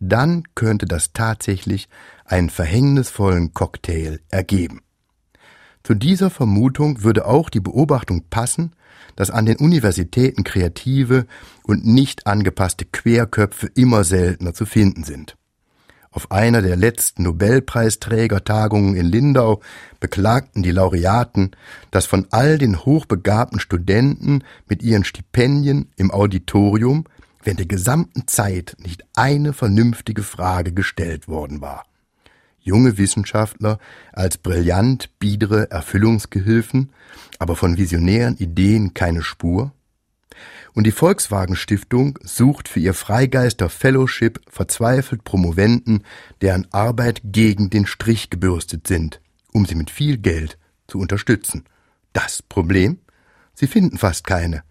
dann 0.00 0.44
könnte 0.54 0.86
das 0.86 1.12
tatsächlich 1.12 1.88
einen 2.24 2.48
verhängnisvollen 2.48 3.52
Cocktail 3.52 4.20
ergeben. 4.30 4.80
Zu 5.82 5.94
dieser 5.94 6.30
Vermutung 6.30 7.02
würde 7.02 7.26
auch 7.26 7.48
die 7.48 7.60
Beobachtung 7.60 8.24
passen, 8.28 8.72
dass 9.16 9.30
an 9.30 9.46
den 9.46 9.56
Universitäten 9.56 10.44
kreative 10.44 11.26
und 11.62 11.86
nicht 11.86 12.26
angepasste 12.26 12.84
Querköpfe 12.84 13.70
immer 13.74 14.04
seltener 14.04 14.54
zu 14.54 14.66
finden 14.66 15.04
sind. 15.04 15.36
Auf 16.12 16.32
einer 16.32 16.60
der 16.60 16.76
letzten 16.76 17.22
Nobelpreisträgertagungen 17.22 18.96
in 18.96 19.06
Lindau 19.06 19.60
beklagten 20.00 20.62
die 20.62 20.72
Laureaten, 20.72 21.52
dass 21.92 22.06
von 22.06 22.26
all 22.30 22.58
den 22.58 22.84
hochbegabten 22.84 23.60
Studenten 23.60 24.42
mit 24.68 24.82
ihren 24.82 25.04
Stipendien 25.04 25.88
im 25.96 26.10
Auditorium 26.10 27.04
während 27.42 27.60
der 27.60 27.66
gesamten 27.66 28.26
Zeit 28.26 28.76
nicht 28.80 29.04
eine 29.14 29.52
vernünftige 29.52 30.24
Frage 30.24 30.72
gestellt 30.72 31.28
worden 31.28 31.60
war 31.60 31.84
junge 32.60 32.98
Wissenschaftler 32.98 33.78
als 34.12 34.38
brillant 34.38 35.10
biedere 35.18 35.70
Erfüllungsgehilfen, 35.70 36.90
aber 37.38 37.56
von 37.56 37.76
visionären 37.76 38.36
Ideen 38.36 38.94
keine 38.94 39.22
Spur? 39.22 39.72
Und 40.72 40.86
die 40.86 40.92
Volkswagen 40.92 41.56
Stiftung 41.56 42.18
sucht 42.22 42.68
für 42.68 42.80
ihr 42.80 42.94
Freigeister 42.94 43.68
Fellowship 43.68 44.40
verzweifelt 44.48 45.24
Promoventen, 45.24 46.04
deren 46.40 46.66
Arbeit 46.72 47.20
gegen 47.24 47.70
den 47.70 47.86
Strich 47.86 48.30
gebürstet 48.30 48.86
sind, 48.86 49.20
um 49.52 49.66
sie 49.66 49.74
mit 49.74 49.90
viel 49.90 50.18
Geld 50.18 50.58
zu 50.86 50.98
unterstützen. 50.98 51.64
Das 52.12 52.42
Problem? 52.42 52.98
Sie 53.54 53.66
finden 53.66 53.98
fast 53.98 54.26
keine. 54.26 54.62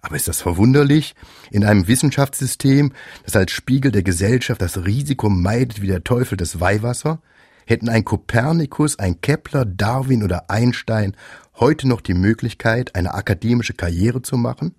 Aber 0.00 0.16
ist 0.16 0.28
das 0.28 0.42
verwunderlich? 0.42 1.14
In 1.50 1.64
einem 1.64 1.88
Wissenschaftssystem, 1.88 2.92
das 3.24 3.36
als 3.36 3.52
Spiegel 3.52 3.90
der 3.90 4.02
Gesellschaft 4.02 4.60
das 4.60 4.84
Risiko 4.84 5.30
meidet 5.30 5.80
wie 5.80 5.86
der 5.86 6.04
Teufel 6.04 6.36
das 6.36 6.60
Weihwasser, 6.60 7.22
hätten 7.66 7.88
ein 7.88 8.04
Kopernikus, 8.04 8.98
ein 8.98 9.20
Kepler, 9.20 9.64
Darwin 9.64 10.22
oder 10.22 10.50
Einstein 10.50 11.16
heute 11.56 11.88
noch 11.88 12.00
die 12.00 12.14
Möglichkeit, 12.14 12.94
eine 12.94 13.14
akademische 13.14 13.74
Karriere 13.74 14.22
zu 14.22 14.36
machen 14.36 14.74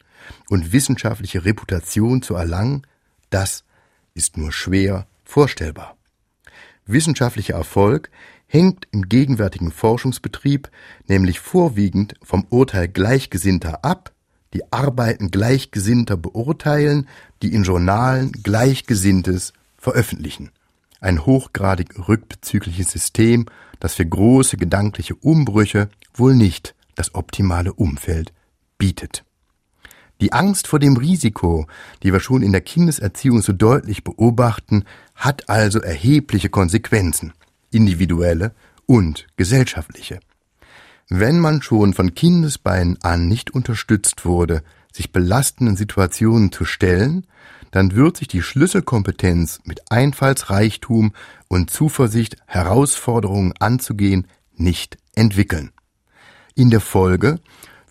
und 0.49 0.73
wissenschaftliche 0.73 1.45
Reputation 1.45 2.21
zu 2.21 2.35
erlangen? 2.35 2.85
Das 3.29 3.63
ist 4.13 4.37
nur 4.37 4.51
schwer 4.51 5.07
vorstellbar. 5.23 5.97
Wissenschaftlicher 6.85 7.55
Erfolg 7.55 8.09
hängt 8.47 8.87
im 8.91 9.09
gegenwärtigen 9.09 9.71
Forschungsbetrieb 9.71 10.69
nämlich 11.07 11.39
vorwiegend 11.39 12.15
vom 12.21 12.45
Urteil 12.49 12.87
Gleichgesinnter 12.87 13.83
ab, 13.83 14.13
die 14.53 14.71
Arbeiten 14.71 15.31
Gleichgesinnter 15.31 16.15
beurteilen, 16.15 17.07
die 17.41 17.53
in 17.53 17.63
Journalen 17.63 18.31
Gleichgesinntes 18.31 19.53
veröffentlichen. 19.77 20.51
Ein 21.05 21.23
hochgradig 21.23 22.07
rückbezügliches 22.07 22.89
System, 22.89 23.45
das 23.79 23.93
für 23.93 24.07
große 24.07 24.57
gedankliche 24.57 25.13
Umbrüche 25.13 25.87
wohl 26.15 26.33
nicht 26.33 26.73
das 26.95 27.13
optimale 27.13 27.73
Umfeld 27.73 28.33
bietet. 28.79 29.23
Die 30.19 30.33
Angst 30.33 30.65
vor 30.65 30.79
dem 30.79 30.97
Risiko, 30.97 31.67
die 32.01 32.11
wir 32.11 32.19
schon 32.19 32.41
in 32.41 32.53
der 32.53 32.61
Kindeserziehung 32.61 33.43
so 33.43 33.53
deutlich 33.53 34.03
beobachten, 34.03 34.85
hat 35.13 35.47
also 35.47 35.79
erhebliche 35.79 36.49
Konsequenzen, 36.49 37.33
individuelle 37.69 38.55
und 38.87 39.27
gesellschaftliche. 39.37 40.19
Wenn 41.07 41.39
man 41.39 41.61
schon 41.61 41.93
von 41.93 42.15
Kindesbeinen 42.15 42.97
an 43.03 43.27
nicht 43.27 43.51
unterstützt 43.51 44.25
wurde, 44.25 44.63
sich 44.91 45.11
belastenden 45.11 45.75
Situationen 45.75 46.51
zu 46.51 46.65
stellen, 46.65 47.27
dann 47.71 47.95
wird 47.95 48.17
sich 48.17 48.27
die 48.27 48.41
Schlüsselkompetenz 48.41 49.61
mit 49.63 49.91
Einfallsreichtum 49.91 51.13
und 51.47 51.69
Zuversicht 51.69 52.37
Herausforderungen 52.45 53.53
anzugehen 53.59 54.27
nicht 54.55 54.97
entwickeln. 55.15 55.71
In 56.55 56.69
der 56.69 56.81
Folge 56.81 57.39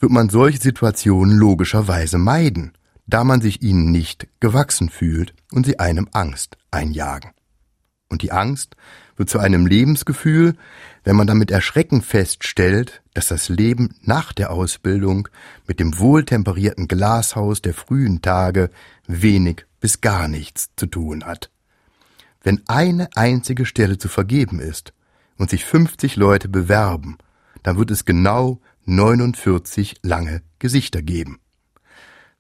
wird 0.01 0.13
man 0.13 0.29
solche 0.29 0.61
Situationen 0.61 1.37
logischerweise 1.37 2.19
meiden, 2.19 2.73
da 3.07 3.25
man 3.25 3.41
sich 3.41 3.63
ihnen 3.63 3.91
nicht 3.91 4.29
gewachsen 4.41 4.89
fühlt 4.89 5.35
und 5.53 5.67
sie 5.67 5.79
einem 5.79 6.09
Angst 6.13 6.57
einjagen. 6.71 7.31
Und 8.09 8.23
die 8.23 8.33
Angst 8.33 8.77
wird 9.17 9.29
zu 9.29 9.39
einem 9.39 9.67
Lebensgefühl, 9.67 10.57
wenn 11.05 11.17
man 11.17 11.27
damit 11.27 11.51
Erschrecken 11.51 12.03
feststellt, 12.03 13.03
dass 13.13 13.29
das 13.29 13.49
Leben 13.49 13.97
nach 14.03 14.33
der 14.33 14.51
Ausbildung 14.51 15.29
mit 15.67 15.81
dem 15.81 15.99
wohltemperierten 15.99 16.89
Glashaus 16.89 17.63
der 17.63 17.75
frühen 17.75 18.23
Tage 18.23 18.71
wenig 19.07 19.67
bis 19.81 20.01
gar 20.01 20.29
nichts 20.29 20.71
zu 20.77 20.87
tun 20.87 21.25
hat. 21.25 21.51
Wenn 22.43 22.63
eine 22.69 23.09
einzige 23.17 23.67
Stelle 23.67 23.99
zu 23.99 24.09
vergeben 24.09 24.61
ist 24.61 24.93
und 25.39 25.51
sich 25.51 25.65
50 25.65 26.17
Leute 26.17 26.49
bewerben, 26.49 27.19
dann 27.63 27.79
wird 27.79 27.91
es 27.91 28.05
genau 28.05 28.61
49 28.85 29.97
lange 30.03 30.43
Gesichter 30.59 31.03
geben. 31.03 31.41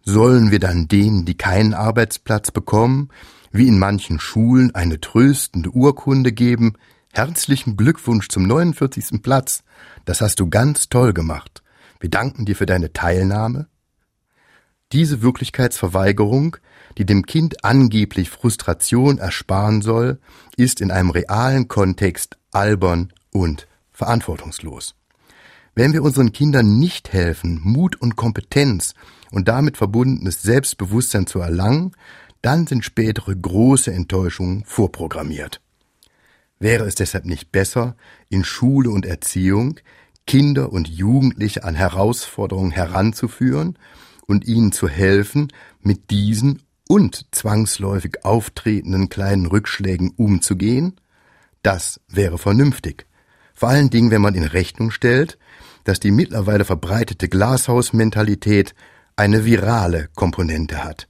Sollen 0.03 0.51
wir 0.51 0.61
dann 0.61 0.89
denen, 0.89 1.25
die 1.25 1.37
keinen 1.37 1.73
Arbeitsplatz 1.73 2.51
bekommen, 2.51 3.09
wie 3.51 3.69
in 3.69 3.79
manchen 3.79 4.21
Schulen 4.21 4.75
eine 4.75 5.01
tröstende 5.01 5.71
Urkunde 5.71 6.33
geben, 6.33 6.75
herzlichen 7.13 7.77
Glückwunsch 7.77 8.29
zum 8.29 8.47
49. 8.47 9.23
Platz, 9.23 9.63
das 10.05 10.21
hast 10.21 10.41
du 10.41 10.51
ganz 10.51 10.89
toll 10.91 11.15
gemacht. 11.15 11.63
Wir 12.01 12.11
danken 12.11 12.45
dir 12.45 12.57
für 12.57 12.67
deine 12.67 12.93
Teilnahme. 12.93 13.69
Diese 14.95 15.23
Wirklichkeitsverweigerung, 15.23 16.57
die 16.99 17.05
dem 17.05 17.27
Kind 17.27 17.65
angeblich 17.65 18.31
Frustration 18.31 19.19
ersparen 19.19 19.83
soll, 19.83 20.21
ist 20.57 20.81
in 20.81 20.93
einem 20.93 21.11
realen 21.11 21.67
Kontext 21.67 22.39
albern 22.53 23.13
und 23.33 23.67
verantwortungslos. 23.91 24.95
Wenn 25.75 25.95
wir 25.95 26.05
unseren 26.05 26.31
Kindern 26.31 26.79
nicht 26.79 27.13
helfen, 27.13 27.61
Mut 27.65 28.01
und 28.01 28.15
Kompetenz 28.15 28.95
und 29.33 29.49
damit 29.49 29.77
verbundenes 29.77 30.43
Selbstbewusstsein 30.43 31.27
zu 31.27 31.41
erlangen, 31.41 31.91
dann 32.41 32.69
sind 32.69 32.85
spätere 32.85 33.35
große 33.35 33.93
Enttäuschungen 33.93 34.63
vorprogrammiert. 34.65 35.61
Wäre 36.61 36.85
es 36.85 36.95
deshalb 36.95 37.25
nicht 37.25 37.51
besser, 37.51 37.97
in 38.29 38.45
Schule 38.45 38.91
und 38.91 39.07
Erziehung 39.07 39.81
Kinder 40.27 40.73
und 40.73 40.89
Jugendliche 40.89 41.65
an 41.65 41.75
Herausforderungen 41.75 42.71
heranzuführen 42.71 43.77
und 44.27 44.47
ihnen 44.47 44.73
zu 44.73 44.89
helfen, 44.89 45.53
mit 45.81 46.11
diesen 46.11 46.63
und 46.89 47.27
zwangsläufig 47.35 48.25
auftretenden 48.25 49.09
kleinen 49.09 49.47
Rückschlägen 49.47 50.13
umzugehen? 50.17 51.01
Das 51.63 52.01
wäre 52.09 52.39
vernünftig. 52.39 53.07
Vor 53.55 53.69
allen 53.69 53.91
Dingen, 53.91 54.11
wenn 54.11 54.23
man 54.23 54.35
in 54.35 54.45
Rechnung 54.45 54.91
stellt, 54.91 55.39
dass 55.85 56.01
die 56.01 56.11
mittlerweile 56.11 56.65
verbreitete 56.65 57.29
Glashausmentalität 57.29 58.75
eine 59.17 59.45
virale 59.45 60.09
Komponente 60.15 60.83
hat. 60.83 61.09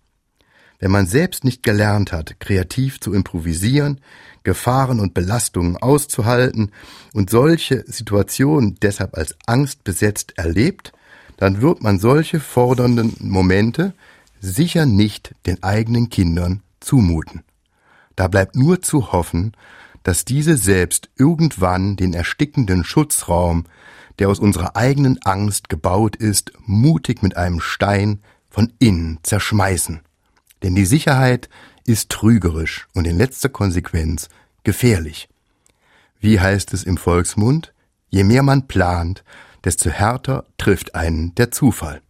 Wenn 0.78 0.90
man 0.90 1.06
selbst 1.06 1.44
nicht 1.44 1.62
gelernt 1.62 2.12
hat, 2.12 2.38
kreativ 2.40 3.00
zu 3.00 3.14
improvisieren, 3.14 4.00
Gefahren 4.42 5.00
und 5.00 5.14
Belastungen 5.14 5.76
auszuhalten 5.78 6.72
und 7.14 7.30
solche 7.30 7.84
Situationen 7.86 8.76
deshalb 8.82 9.16
als 9.16 9.34
angstbesetzt 9.46 10.36
erlebt, 10.36 10.92
dann 11.36 11.60
wird 11.60 11.82
man 11.82 11.98
solche 11.98 12.40
fordernden 12.40 13.14
Momente 13.20 13.94
sicher 14.40 14.86
nicht 14.86 15.34
den 15.46 15.62
eigenen 15.62 16.10
Kindern 16.10 16.62
zumuten. 16.80 17.42
Da 18.16 18.28
bleibt 18.28 18.56
nur 18.56 18.82
zu 18.82 19.12
hoffen, 19.12 19.52
dass 20.02 20.24
diese 20.24 20.56
selbst 20.56 21.08
irgendwann 21.16 21.96
den 21.96 22.12
erstickenden 22.12 22.84
Schutzraum, 22.84 23.64
der 24.18 24.28
aus 24.28 24.38
unserer 24.38 24.76
eigenen 24.76 25.20
Angst 25.22 25.68
gebaut 25.68 26.14
ist, 26.14 26.52
mutig 26.66 27.22
mit 27.22 27.36
einem 27.36 27.60
Stein 27.60 28.20
von 28.50 28.72
innen 28.78 29.18
zerschmeißen. 29.22 30.00
Denn 30.62 30.74
die 30.74 30.84
Sicherheit 30.84 31.48
ist 31.84 32.10
trügerisch 32.10 32.86
und 32.94 33.06
in 33.06 33.18
letzter 33.18 33.48
Konsequenz 33.48 34.28
gefährlich. 34.62 35.28
Wie 36.20 36.38
heißt 36.38 36.72
es 36.72 36.84
im 36.84 36.96
Volksmund? 36.96 37.72
Je 38.08 38.24
mehr 38.24 38.42
man 38.42 38.68
plant, 38.68 39.24
desto 39.64 39.90
härter 39.90 40.44
trifft 40.58 40.94
einen 40.94 41.34
der 41.34 41.50
Zufall. 41.50 42.02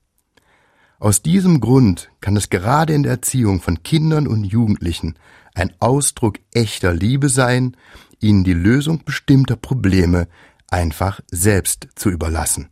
Aus 0.99 1.23
diesem 1.23 1.61
Grund 1.61 2.11
kann 2.21 2.37
es 2.37 2.51
gerade 2.51 2.95
in 2.95 3.03
der 3.03 3.13
Erziehung 3.13 3.61
von 3.61 3.83
Kindern 3.83 4.27
und 4.27 4.45
Jugendlichen 4.45 5.17
ein 5.55 5.73
Ausdruck 5.81 6.39
echter 6.53 6.93
Liebe 6.93 7.29
sein, 7.29 7.77
ihnen 8.21 8.45
die 8.45 8.55
Lösung 8.55 9.05
bestimmter 9.05 9.57
Probleme 9.57 10.29
einfach 10.69 11.21
selbst 11.31 11.89
zu 11.95 12.11
überlassen, 12.11 12.71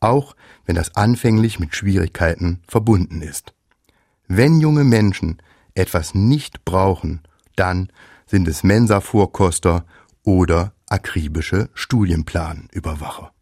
auch 0.00 0.34
wenn 0.66 0.76
das 0.76 0.96
anfänglich 0.96 1.58
mit 1.60 1.74
Schwierigkeiten 1.74 2.60
verbunden 2.66 3.22
ist. 3.22 3.52
Wenn 4.26 4.60
junge 4.60 4.84
Menschen 4.84 5.38
etwas 5.74 6.14
nicht 6.14 6.64
brauchen, 6.64 7.20
dann 7.56 7.88
sind 8.26 8.48
es 8.48 8.62
Mensa-Vorkoster 8.62 9.84
oder 10.22 10.72
akribische 10.88 11.70
Studienplanüberwacher. 11.74 13.32